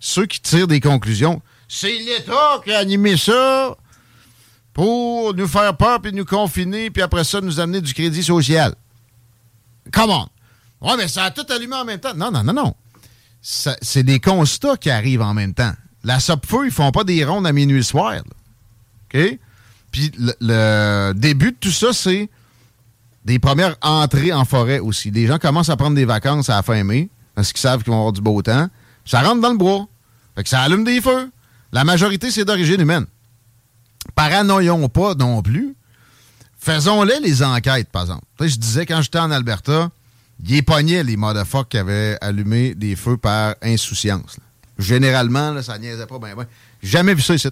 ceux 0.00 0.26
qui 0.26 0.40
tirent 0.40 0.68
des 0.68 0.80
conclusions, 0.80 1.40
c'est 1.68 1.96
l'État 1.98 2.60
qui 2.64 2.72
a 2.72 2.78
animé 2.78 3.16
ça 3.16 3.76
pour 4.74 5.32
nous 5.34 5.48
faire 5.48 5.76
peur 5.76 6.00
puis 6.02 6.12
nous 6.12 6.24
confiner 6.24 6.90
puis 6.90 7.02
après 7.02 7.24
ça 7.24 7.40
nous 7.40 7.60
amener 7.60 7.80
du 7.80 7.94
crédit 7.94 8.22
social. 8.22 8.74
Come 9.92 10.10
on. 10.10 10.28
Ouais, 10.80 10.96
mais 10.96 11.08
ça 11.08 11.24
a 11.24 11.30
tout 11.30 11.46
allumé 11.50 11.74
en 11.74 11.84
même 11.84 12.00
temps. 12.00 12.14
Non, 12.14 12.30
non, 12.30 12.42
non, 12.42 12.52
non. 12.52 12.74
C'est 13.40 14.02
des 14.02 14.18
constats 14.20 14.76
qui 14.76 14.90
arrivent 14.90 15.22
en 15.22 15.34
même 15.34 15.54
temps. 15.54 15.72
La 16.04 16.20
Sopfeu, 16.20 16.66
ils 16.66 16.72
font 16.72 16.90
pas 16.90 17.04
des 17.04 17.24
rondes 17.24 17.46
à 17.46 17.52
minuit 17.52 17.84
soir. 17.84 18.14
OK? 19.14 19.38
Puis 19.92 20.12
le, 20.18 21.12
début 21.14 21.52
de 21.52 21.56
tout 21.58 21.70
ça, 21.70 21.92
c'est 21.92 22.28
des 23.24 23.38
premières 23.38 23.76
entrées 23.82 24.32
en 24.32 24.44
forêt 24.44 24.78
aussi. 24.78 25.10
Les 25.10 25.26
gens 25.26 25.38
commencent 25.38 25.70
à 25.70 25.76
prendre 25.76 25.96
des 25.96 26.04
vacances 26.04 26.50
à 26.50 26.56
la 26.56 26.62
fin 26.62 26.82
mai 26.84 27.08
parce 27.34 27.52
qu'ils 27.52 27.60
savent 27.60 27.82
qu'ils 27.82 27.92
vont 27.92 27.98
avoir 27.98 28.12
du 28.12 28.20
beau 28.20 28.42
temps. 28.42 28.68
Ça 29.04 29.22
rentre 29.22 29.40
dans 29.40 29.52
le 29.52 29.58
bois. 29.58 29.86
Fait 30.34 30.46
ça 30.46 30.62
allume 30.62 30.84
des 30.84 31.00
feux. 31.00 31.30
La 31.72 31.84
majorité, 31.84 32.30
c'est 32.30 32.44
d'origine 32.44 32.80
humaine. 32.80 33.06
Paranoïons 34.14 34.88
pas 34.88 35.14
non 35.14 35.40
plus. 35.42 35.75
Faisons-les 36.66 37.20
les 37.20 37.42
enquêtes, 37.44 37.88
par 37.90 38.02
exemple. 38.02 38.24
Tu 38.38 38.44
sais, 38.44 38.54
je 38.54 38.58
disais, 38.58 38.86
quand 38.86 39.00
j'étais 39.00 39.20
en 39.20 39.30
Alberta, 39.30 39.88
il 40.44 40.64
pognait 40.64 41.04
les 41.04 41.16
motherfuckers 41.16 41.68
qui 41.68 41.78
avaient 41.78 42.18
allumé 42.20 42.74
des 42.74 42.96
feux 42.96 43.16
par 43.16 43.54
insouciance. 43.62 44.36
là. 44.38 44.42
Généralement, 44.78 45.52
là, 45.52 45.62
ça 45.62 45.78
niaisait 45.78 46.06
pas 46.06 46.18
bien. 46.18 46.34
Ben. 46.34 46.44
Jamais 46.82 47.14
vu 47.14 47.22
ça 47.22 47.34
ici. 47.34 47.48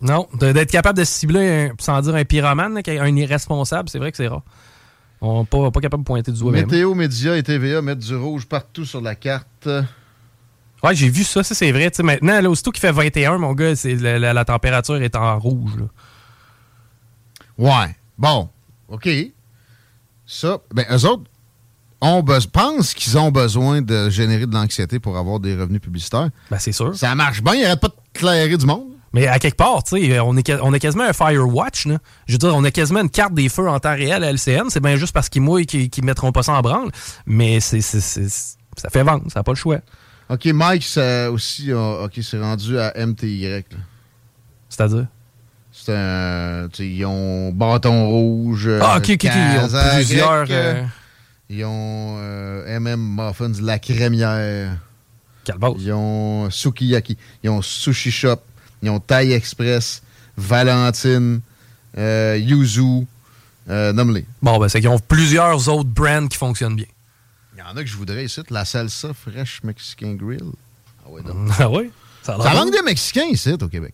Non, 0.00 0.28
d'être 0.38 0.70
capable 0.70 0.98
de 0.98 1.04
cibler, 1.04 1.68
un- 1.70 1.74
sans 1.80 2.00
dire 2.02 2.14
un 2.14 2.24
pyromane, 2.24 2.74
là, 2.74 2.80
un 3.02 3.16
irresponsable, 3.16 3.88
c'est 3.88 3.98
vrai 3.98 4.10
que 4.12 4.16
c'est 4.16 4.28
rare. 4.28 4.42
On 5.20 5.40
n'est 5.40 5.46
pas, 5.46 5.70
pas 5.72 5.80
capable 5.80 6.02
de 6.04 6.06
pointer 6.06 6.30
du 6.30 6.38
doigt. 6.38 6.52
même. 6.52 6.66
Météo, 6.66 6.94
Média 6.94 7.36
et 7.36 7.42
TVA 7.42 7.82
mettent 7.82 7.98
du 7.98 8.14
rouge 8.14 8.46
partout 8.46 8.84
sur 8.84 9.00
la 9.00 9.14
carte. 9.16 9.68
Ouais, 10.82 10.94
j'ai 10.94 11.08
vu 11.08 11.24
ça, 11.24 11.42
ça 11.42 11.54
c'est 11.54 11.72
vrai. 11.72 11.90
Maintenant, 12.02 12.40
là, 12.40 12.48
aussitôt 12.50 12.70
qu'il 12.70 12.80
fait 12.80 12.92
21, 12.92 13.38
mon 13.38 13.52
gars, 13.54 13.72
la, 13.84 14.18
la- 14.18 14.32
la 14.32 14.44
température 14.44 14.96
est 15.02 15.16
en 15.16 15.38
rouge. 15.40 15.72
là. 15.76 15.86
Ouais. 17.58 17.96
Bon. 18.18 18.48
OK. 18.88 19.08
Ça, 20.26 20.58
ben, 20.72 20.84
eux 20.90 21.04
autres 21.06 21.24
pensent 22.52 22.94
qu'ils 22.94 23.16
ont 23.18 23.30
besoin 23.30 23.82
de 23.82 24.10
générer 24.10 24.46
de 24.46 24.54
l'anxiété 24.54 24.98
pour 24.98 25.16
avoir 25.16 25.40
des 25.40 25.54
revenus 25.56 25.80
publicitaires. 25.80 26.28
Ben, 26.50 26.58
c'est 26.58 26.72
sûr. 26.72 26.94
Ça 26.96 27.14
marche 27.14 27.42
bien, 27.42 27.54
ils 27.54 27.64
arrêtent 27.64 27.80
pas 27.80 27.88
de 27.88 27.94
clairer 28.12 28.56
du 28.56 28.66
monde. 28.66 28.88
Mais 29.12 29.28
à 29.28 29.38
quelque 29.38 29.56
part, 29.56 29.82
tu 29.84 29.96
sais, 29.96 30.18
on 30.20 30.36
est, 30.36 30.50
on 30.60 30.74
est 30.74 30.80
quasiment 30.80 31.04
un 31.04 31.12
Firewatch. 31.12 31.86
Là. 31.86 31.98
Je 32.26 32.32
veux 32.32 32.38
dire, 32.38 32.54
on 32.54 32.64
a 32.64 32.70
quasiment 32.72 33.00
une 33.00 33.08
carte 33.10 33.32
des 33.32 33.48
feux 33.48 33.68
en 33.68 33.78
temps 33.78 33.94
réel 33.94 34.24
à 34.24 34.32
LCN. 34.32 34.70
C'est 34.70 34.80
bien 34.82 34.96
juste 34.96 35.12
parce 35.12 35.28
qu'ils 35.28 35.42
mouillent 35.42 35.66
qu'ils 35.66 35.88
qu'ils 35.88 36.04
mettront 36.04 36.32
pas 36.32 36.42
ça 36.42 36.52
en 36.54 36.62
branle. 36.62 36.90
Mais 37.24 37.60
c'est 37.60 37.80
ça 37.80 38.90
fait 38.90 39.04
vendre, 39.04 39.30
ça 39.32 39.38
n'a 39.38 39.44
pas 39.44 39.52
le 39.52 39.56
choix. 39.56 39.78
OK, 40.30 40.46
Mike, 40.46 40.82
ça 40.82 41.30
aussi, 41.30 41.70
a- 41.70 42.02
OK, 42.04 42.18
c'est 42.22 42.40
rendu 42.40 42.76
à 42.78 42.92
MTY. 43.06 43.62
C'est-à-dire? 44.68 45.06
C'est 45.76 45.92
un. 45.94 46.68
Ils 46.78 47.04
ont 47.04 47.50
bâton 47.52 48.08
rouge. 48.08 48.70
Ah, 48.80 48.98
ok, 48.98 49.10
ok, 49.10 49.24
ok. 49.24 49.24
Ils 49.24 49.58
ont 49.76 49.94
plusieurs. 49.96 50.46
euh, 50.50 50.74
euh, 50.74 50.84
Ils 51.50 51.64
ont 51.64 52.16
euh, 52.20 52.78
MM 52.80 53.00
Muffins, 53.20 53.52
la 53.60 53.78
crémière. 53.80 54.76
Calvados. 55.44 55.76
Ils 55.80 55.92
ont 55.92 56.48
Sukiyaki. 56.50 57.18
Ils 57.42 57.50
ont 57.50 57.60
Sushi 57.60 58.10
Shop. 58.12 58.36
Ils 58.82 58.88
ont 58.90 59.00
Thai 59.00 59.32
Express. 59.32 60.00
Valentine. 60.36 61.40
Euh, 61.98 62.38
Yuzu. 62.40 63.06
Nomme-les. 63.66 64.24
Bon, 64.42 64.58
ben, 64.58 64.68
c'est 64.68 64.80
qu'ils 64.80 64.88
ont 64.90 64.98
plusieurs 64.98 65.68
autres 65.68 65.88
brands 65.90 66.28
qui 66.28 66.38
fonctionnent 66.38 66.76
bien. 66.76 66.86
Il 67.56 67.60
y 67.60 67.62
en 67.62 67.76
a 67.76 67.82
que 67.82 67.86
je 67.88 67.96
voudrais 67.96 68.24
ici. 68.24 68.40
La 68.50 68.64
salsa 68.64 69.08
fresh 69.12 69.60
Mexican 69.64 70.12
Grill. 70.12 70.52
Ah 71.04 71.10
ouais, 71.10 71.22
donc. 71.22 71.36
Ah 71.58 71.68
oui? 71.68 71.90
Ça, 72.22 72.34
a 72.34 72.36
l'air 72.38 72.46
Ça 72.46 72.54
manque 72.54 72.72
de 72.72 72.84
Mexicains 72.84 73.26
ici, 73.30 73.52
au 73.60 73.68
Québec. 73.68 73.92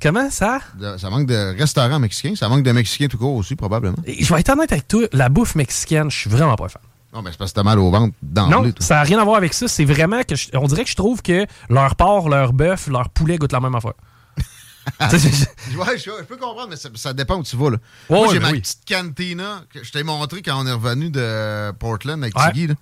Comment 0.00 0.30
ça? 0.30 0.60
De- 0.78 0.96
ça 0.96 1.10
manque 1.10 1.26
de 1.26 1.56
restaurants 1.58 1.98
mexicains. 1.98 2.34
Ça 2.36 2.48
manque 2.48 2.62
de 2.62 2.72
Mexicains 2.72 3.08
tout 3.08 3.18
court 3.18 3.34
aussi, 3.34 3.56
probablement. 3.56 3.96
Et 4.06 4.22
Je 4.24 4.32
vais 4.32 4.40
être 4.40 4.50
honnête 4.50 4.70
avec 4.72 4.86
toi, 4.88 5.06
la 5.12 5.28
bouffe 5.28 5.54
mexicaine, 5.54 6.10
je 6.10 6.16
suis 6.18 6.30
vraiment 6.30 6.56
pas 6.56 6.68
fan. 6.68 6.82
Non, 7.14 7.22
mais 7.22 7.30
c'est 7.30 7.38
parce 7.38 7.52
que 7.52 7.56
t'as 7.56 7.62
mal 7.62 7.78
au 7.78 7.90
ventre 7.90 8.14
Non, 8.22 8.48
d'emblée. 8.50 8.72
toi. 8.72 8.84
ça 8.84 8.94
n'a 8.96 9.02
rien 9.02 9.18
à 9.18 9.24
voir 9.24 9.36
avec 9.36 9.54
ça. 9.54 9.66
C'est 9.66 9.84
vraiment 9.86 10.22
que 10.22 10.36
je- 10.36 10.48
on 10.54 10.66
dirait 10.66 10.84
que 10.84 10.90
je 10.90 10.96
trouve 10.96 11.22
que 11.22 11.46
leur 11.70 11.96
porc, 11.96 12.28
leur 12.28 12.52
bœuf, 12.52 12.86
leur 12.88 13.08
poulet 13.08 13.38
goûtent 13.38 13.52
la 13.52 13.60
même 13.60 13.74
affaire. 13.74 13.94
Ouais, 15.02 15.98
je, 15.98 16.10
je 16.18 16.24
peux 16.24 16.36
comprendre, 16.38 16.68
mais 16.70 16.76
ça, 16.76 16.88
ça 16.94 17.12
dépend 17.12 17.36
où 17.36 17.42
tu 17.42 17.56
vas. 17.56 17.70
Là. 17.70 17.76
Moi, 18.08 18.28
j'ai 18.32 18.38
ben 18.38 18.46
ma 18.46 18.52
oui. 18.52 18.60
petite 18.60 18.80
cantina 18.88 19.62
que 19.72 19.84
je 19.84 19.92
t'ai 19.92 20.02
montré 20.02 20.40
quand 20.42 20.62
on 20.62 20.66
est 20.66 20.72
revenu 20.72 21.10
de 21.10 21.72
Portland 21.72 22.22
avec 22.22 22.36
Ouais. 22.38 22.52
Tiggy. 22.52 22.72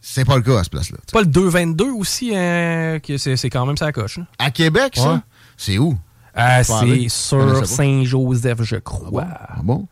C'est 0.00 0.24
pas 0.24 0.36
le 0.36 0.42
cas 0.42 0.58
à 0.60 0.64
ce 0.64 0.70
place-là. 0.70 0.96
c'est 1.06 1.12
pas 1.12 1.20
le 1.20 1.26
222 1.26 1.90
aussi, 1.90 2.30
que 2.30 3.16
c'est 3.18 3.36
c'est 3.36 3.50
quand 3.50 3.66
même 3.66 3.76
ça 3.76 3.92
coche. 3.92 4.18
là. 4.18 4.24
À 4.38 4.50
Québec, 4.50 4.94
ça, 4.96 5.12
Ouais. 5.14 5.18
C'est 5.58 5.76
où? 5.76 5.98
Euh, 6.38 6.62
c'est 6.62 7.08
sur. 7.10 7.66
Saint-Joseph, 7.66 8.62
je 8.62 8.76
crois. 8.76 9.26
Ah 9.28 9.58
bon? 9.62 9.86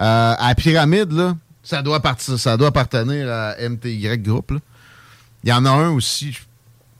Euh, 0.00 0.34
à 0.38 0.54
Pyramide, 0.54 1.12
là, 1.12 1.34
ça 1.62 1.82
doit, 1.82 2.00
partir- 2.00 2.38
ça 2.38 2.56
doit 2.56 2.68
appartenir 2.68 3.28
à 3.30 3.56
MTY 3.68 4.16
Group. 4.18 4.52
là. 4.52 4.58
Il 5.44 5.50
y 5.50 5.52
en 5.52 5.64
a 5.66 5.70
un 5.70 5.90
aussi. 5.90 6.32
Je 6.32 6.38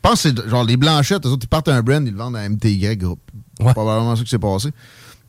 pense 0.01 0.21
que 0.23 0.29
c'est 0.29 0.49
genre 0.49 0.63
les 0.63 0.77
Blanchettes, 0.77 1.25
eux 1.25 1.29
autres, 1.29 1.45
ils 1.45 1.49
partent 1.49 1.69
un 1.69 1.81
brand, 1.81 2.05
ils 2.05 2.11
le 2.11 2.17
vendent 2.17 2.35
à 2.37 2.47
MTY 2.47 2.95
Group. 2.97 3.19
Ouais. 3.59 3.73
Probablement 3.73 4.15
ça 4.15 4.23
qui 4.23 4.29
s'est 4.29 4.37
passé. 4.39 4.69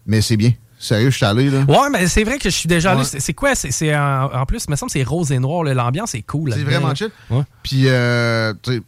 Mais 0.07 0.20
c'est 0.20 0.37
bien. 0.37 0.53
Sérieux, 0.79 1.11
je 1.11 1.16
suis 1.16 1.26
allé, 1.26 1.50
là. 1.50 1.61
Ouais, 1.68 1.90
mais 1.92 2.07
c'est 2.09 2.24
vrai 2.24 2.38
que 2.38 2.48
je 2.48 2.55
suis 2.57 2.66
déjà 2.68 2.92
allé. 2.92 3.00
Ouais. 3.00 3.07
C'est 3.07 3.20
c'est 3.20 3.35
quoi? 3.35 3.55
C'est 3.55 3.70
c'est 3.70 3.94
en, 3.94 4.31
en 4.33 4.46
plus, 4.46 4.64
il 4.66 4.70
me 4.70 4.76
semble 4.76 4.90
que 4.90 4.98
c'est 4.98 5.05
rose 5.05 5.31
et 5.31 5.38
noir. 5.38 5.62
L'ambiance 5.64 6.14
est 6.14 6.22
cool. 6.22 6.53
C'est 6.55 6.64
vraiment 6.64 6.94
chill. 6.94 7.11
Ouais. 7.29 7.42
Puis, 7.62 7.83
euh, 7.87 8.55
tu 8.62 8.72
sais, 8.76 8.83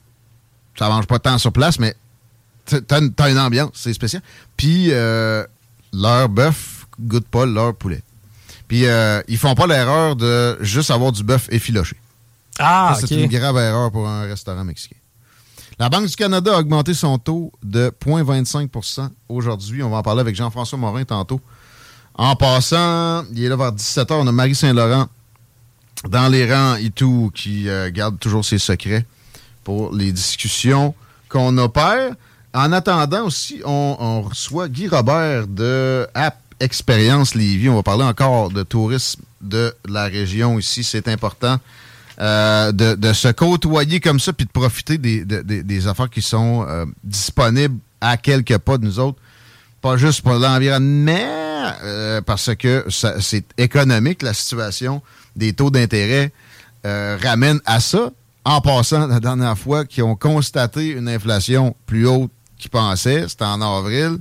ça 0.79 0.89
mange 0.89 1.07
pas 1.07 1.19
tant 1.19 1.37
sur 1.39 1.53
place, 1.53 1.79
mais 1.79 1.95
t'as 2.65 3.31
une, 3.31 3.39
ambiance, 3.39 3.71
c'est 3.75 3.93
spécial. 3.93 4.23
Puis, 4.57 4.89
euh, 4.91 5.45
leur 5.93 6.29
bœuf 6.29 6.87
goûte 7.01 7.27
pas 7.27 7.47
leur 7.47 7.75
poulet. 7.75 8.03
Puis, 8.69 8.87
euh, 8.87 9.21
ils 9.29 9.39
font 9.39 9.55
pas 9.55 9.67
l'erreur 9.67 10.17
de 10.17 10.59
juste 10.61 10.91
avoir 10.91 11.13
du 11.13 11.23
bœuf 11.23 11.49
effiloché. 11.51 11.97
Ah, 12.59 12.93
Ça, 12.95 13.03
ok. 13.03 13.09
C'est 13.09 13.21
une 13.23 13.29
grave 13.29 13.57
erreur 13.57 13.91
pour 13.91 14.09
un 14.09 14.23
restaurant 14.23 14.65
mexicain. 14.65 14.97
La 15.79 15.89
Banque 15.89 16.07
du 16.07 16.17
Canada 16.17 16.55
a 16.55 16.61
augmenté 16.61 16.95
son 16.95 17.19
taux 17.19 17.53
de 17.63 17.93
0,25% 18.05 19.09
aujourd'hui. 19.29 19.83
On 19.83 19.91
va 19.91 19.99
en 19.99 20.03
parler 20.03 20.21
avec 20.21 20.37
Jean-François 20.37 20.79
Morin 20.79 21.05
tantôt. 21.05 21.41
En 22.15 22.37
passant, 22.37 23.25
il 23.33 23.43
est 23.45 23.49
là 23.49 23.57
vers 23.57 23.73
17h. 23.73 24.13
On 24.13 24.27
a 24.27 24.33
Marie 24.33 24.55
Saint-Laurent 24.55 25.09
dans 26.09 26.29
les 26.29 26.53
rangs 26.53 26.77
et 26.77 26.91
tout 26.91 27.31
qui 27.35 27.69
euh, 27.69 27.91
garde 27.91 28.19
toujours 28.19 28.45
ses 28.45 28.59
secrets 28.59 29.07
pour 29.65 29.95
les 29.95 30.13
discussions 30.13 30.95
qu'on 31.29 31.57
opère. 31.59 32.15
En 32.55 32.73
attendant 32.73 33.25
aussi, 33.27 33.63
on, 33.65 33.97
on 33.99 34.23
reçoit 34.23 34.69
Guy 34.69 34.89
Robert 34.89 35.47
de 35.47 36.07
App 36.15 36.37
Expérience 36.61 37.35
Lévis. 37.35 37.69
On 37.71 37.77
va 37.77 37.83
parler 37.83 38.05
encore 38.05 38.51
de 38.51 38.63
tourisme 38.63 39.23
de 39.41 39.75
la 39.89 40.05
région 40.05 40.59
ici. 40.59 40.85
C'est 40.85 41.09
important 41.09 41.59
euh, 42.21 42.71
de, 42.73 42.95
de 42.95 43.13
se 43.15 43.29
côtoyer 43.29 44.01
comme 44.01 44.21
ça 44.21 44.33
puis 44.35 44.45
de 44.47 44.51
profiter 44.51 44.99
des, 44.99 45.25
de- 45.25 45.41
des- 45.41 45.63
des 45.63 45.87
affaires 45.87 46.11
qui 46.11 46.21
sont 46.23 46.65
euh, 46.69 46.85
disponibles 47.03 47.79
à 48.03 48.17
quelques 48.19 48.59
pas 48.59 48.77
de 48.77 48.85
nous 48.85 48.99
autres. 48.99 49.19
Pas 49.81 49.97
juste 49.97 50.21
pour 50.21 50.35
l'environnement, 50.35 51.73
euh, 51.83 52.21
parce 52.21 52.55
que 52.55 52.87
c'est 53.21 53.45
économique, 53.59 54.23
la 54.23 54.35
situation 54.35 55.03
des 55.35 55.55
taux 55.55 55.71
d'intérêt 55.71 56.33
euh, 56.87 57.17
ramène 57.21 57.61
à 57.65 57.81
ça. 57.81 58.11
En 58.45 58.61
passant, 58.61 59.07
la 59.07 59.19
dernière 59.21 59.57
fois 59.59 59.85
qu'ils 59.85 60.03
ont 60.05 60.15
constaté 60.17 60.89
une 60.91 61.09
inflation 61.09 61.75
plus 61.87 62.07
haute 62.07 62.31
qu'ils 62.63 62.71
pensaient, 62.71 63.29
c'était 63.29 63.45
en 63.45 63.61
avril. 63.61 64.19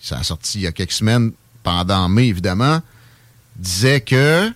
Ça 0.00 0.18
a 0.18 0.22
sorti 0.22 0.58
il 0.58 0.62
y 0.62 0.66
a 0.66 0.72
quelques 0.72 0.92
semaines, 0.92 1.32
pendant 1.62 2.08
mai 2.08 2.28
évidemment, 2.28 2.80
disait 3.56 4.00
que 4.00 4.50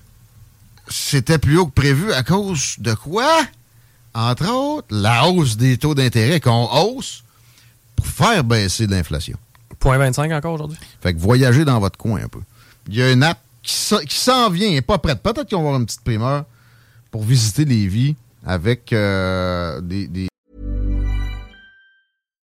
c'était 0.88 1.38
plus 1.38 1.59
haut 1.59 1.66
que 1.66 1.72
prévu 1.72 2.12
à 2.12 2.22
cause 2.22 2.76
de 2.78 2.94
quoi? 2.94 3.42
Entre 4.14 4.48
autres, 4.48 4.87
la 4.90 5.26
hausse 5.26 5.57
des 5.57 5.76
taux 5.76 5.94
d'intérêt 5.94 6.38
qu'on 6.40 6.68
hausse 6.72 7.24
pour 7.96 8.07
faire 8.07 8.44
baisser 8.44 8.87
l'inflation. 8.87 9.37
Point 9.80 9.98
25 9.98 10.30
encore 10.33 10.54
aujourd'hui? 10.54 10.78
Fait 11.02 11.12
que 11.12 11.18
voyagez 11.18 11.64
dans 11.64 11.80
votre 11.80 11.98
coin 11.98 12.22
un 12.22 12.28
peu. 12.28 12.40
Il 12.88 12.94
y 12.94 13.02
a 13.02 13.11
une 13.12 13.22
app 13.22 13.38
qui 13.62 13.74
s'en 13.74 13.98
qui 13.98 14.57
vient, 14.57 14.70
elle 14.70 14.83
pas 14.83 14.98
prête. 14.98 15.20
Peut-être 15.22 15.44
qu'ils 15.48 15.57
vont 15.57 15.62
avoir 15.64 15.80
une 15.80 15.87
petite 15.87 16.02
primeur 16.02 16.44
pour 17.11 17.24
visiter 17.24 17.64
les 17.64 17.87
vies 17.88 18.14
avec 18.46 18.92
euh, 18.92 19.80
des, 19.80 20.07
des- 20.07 20.28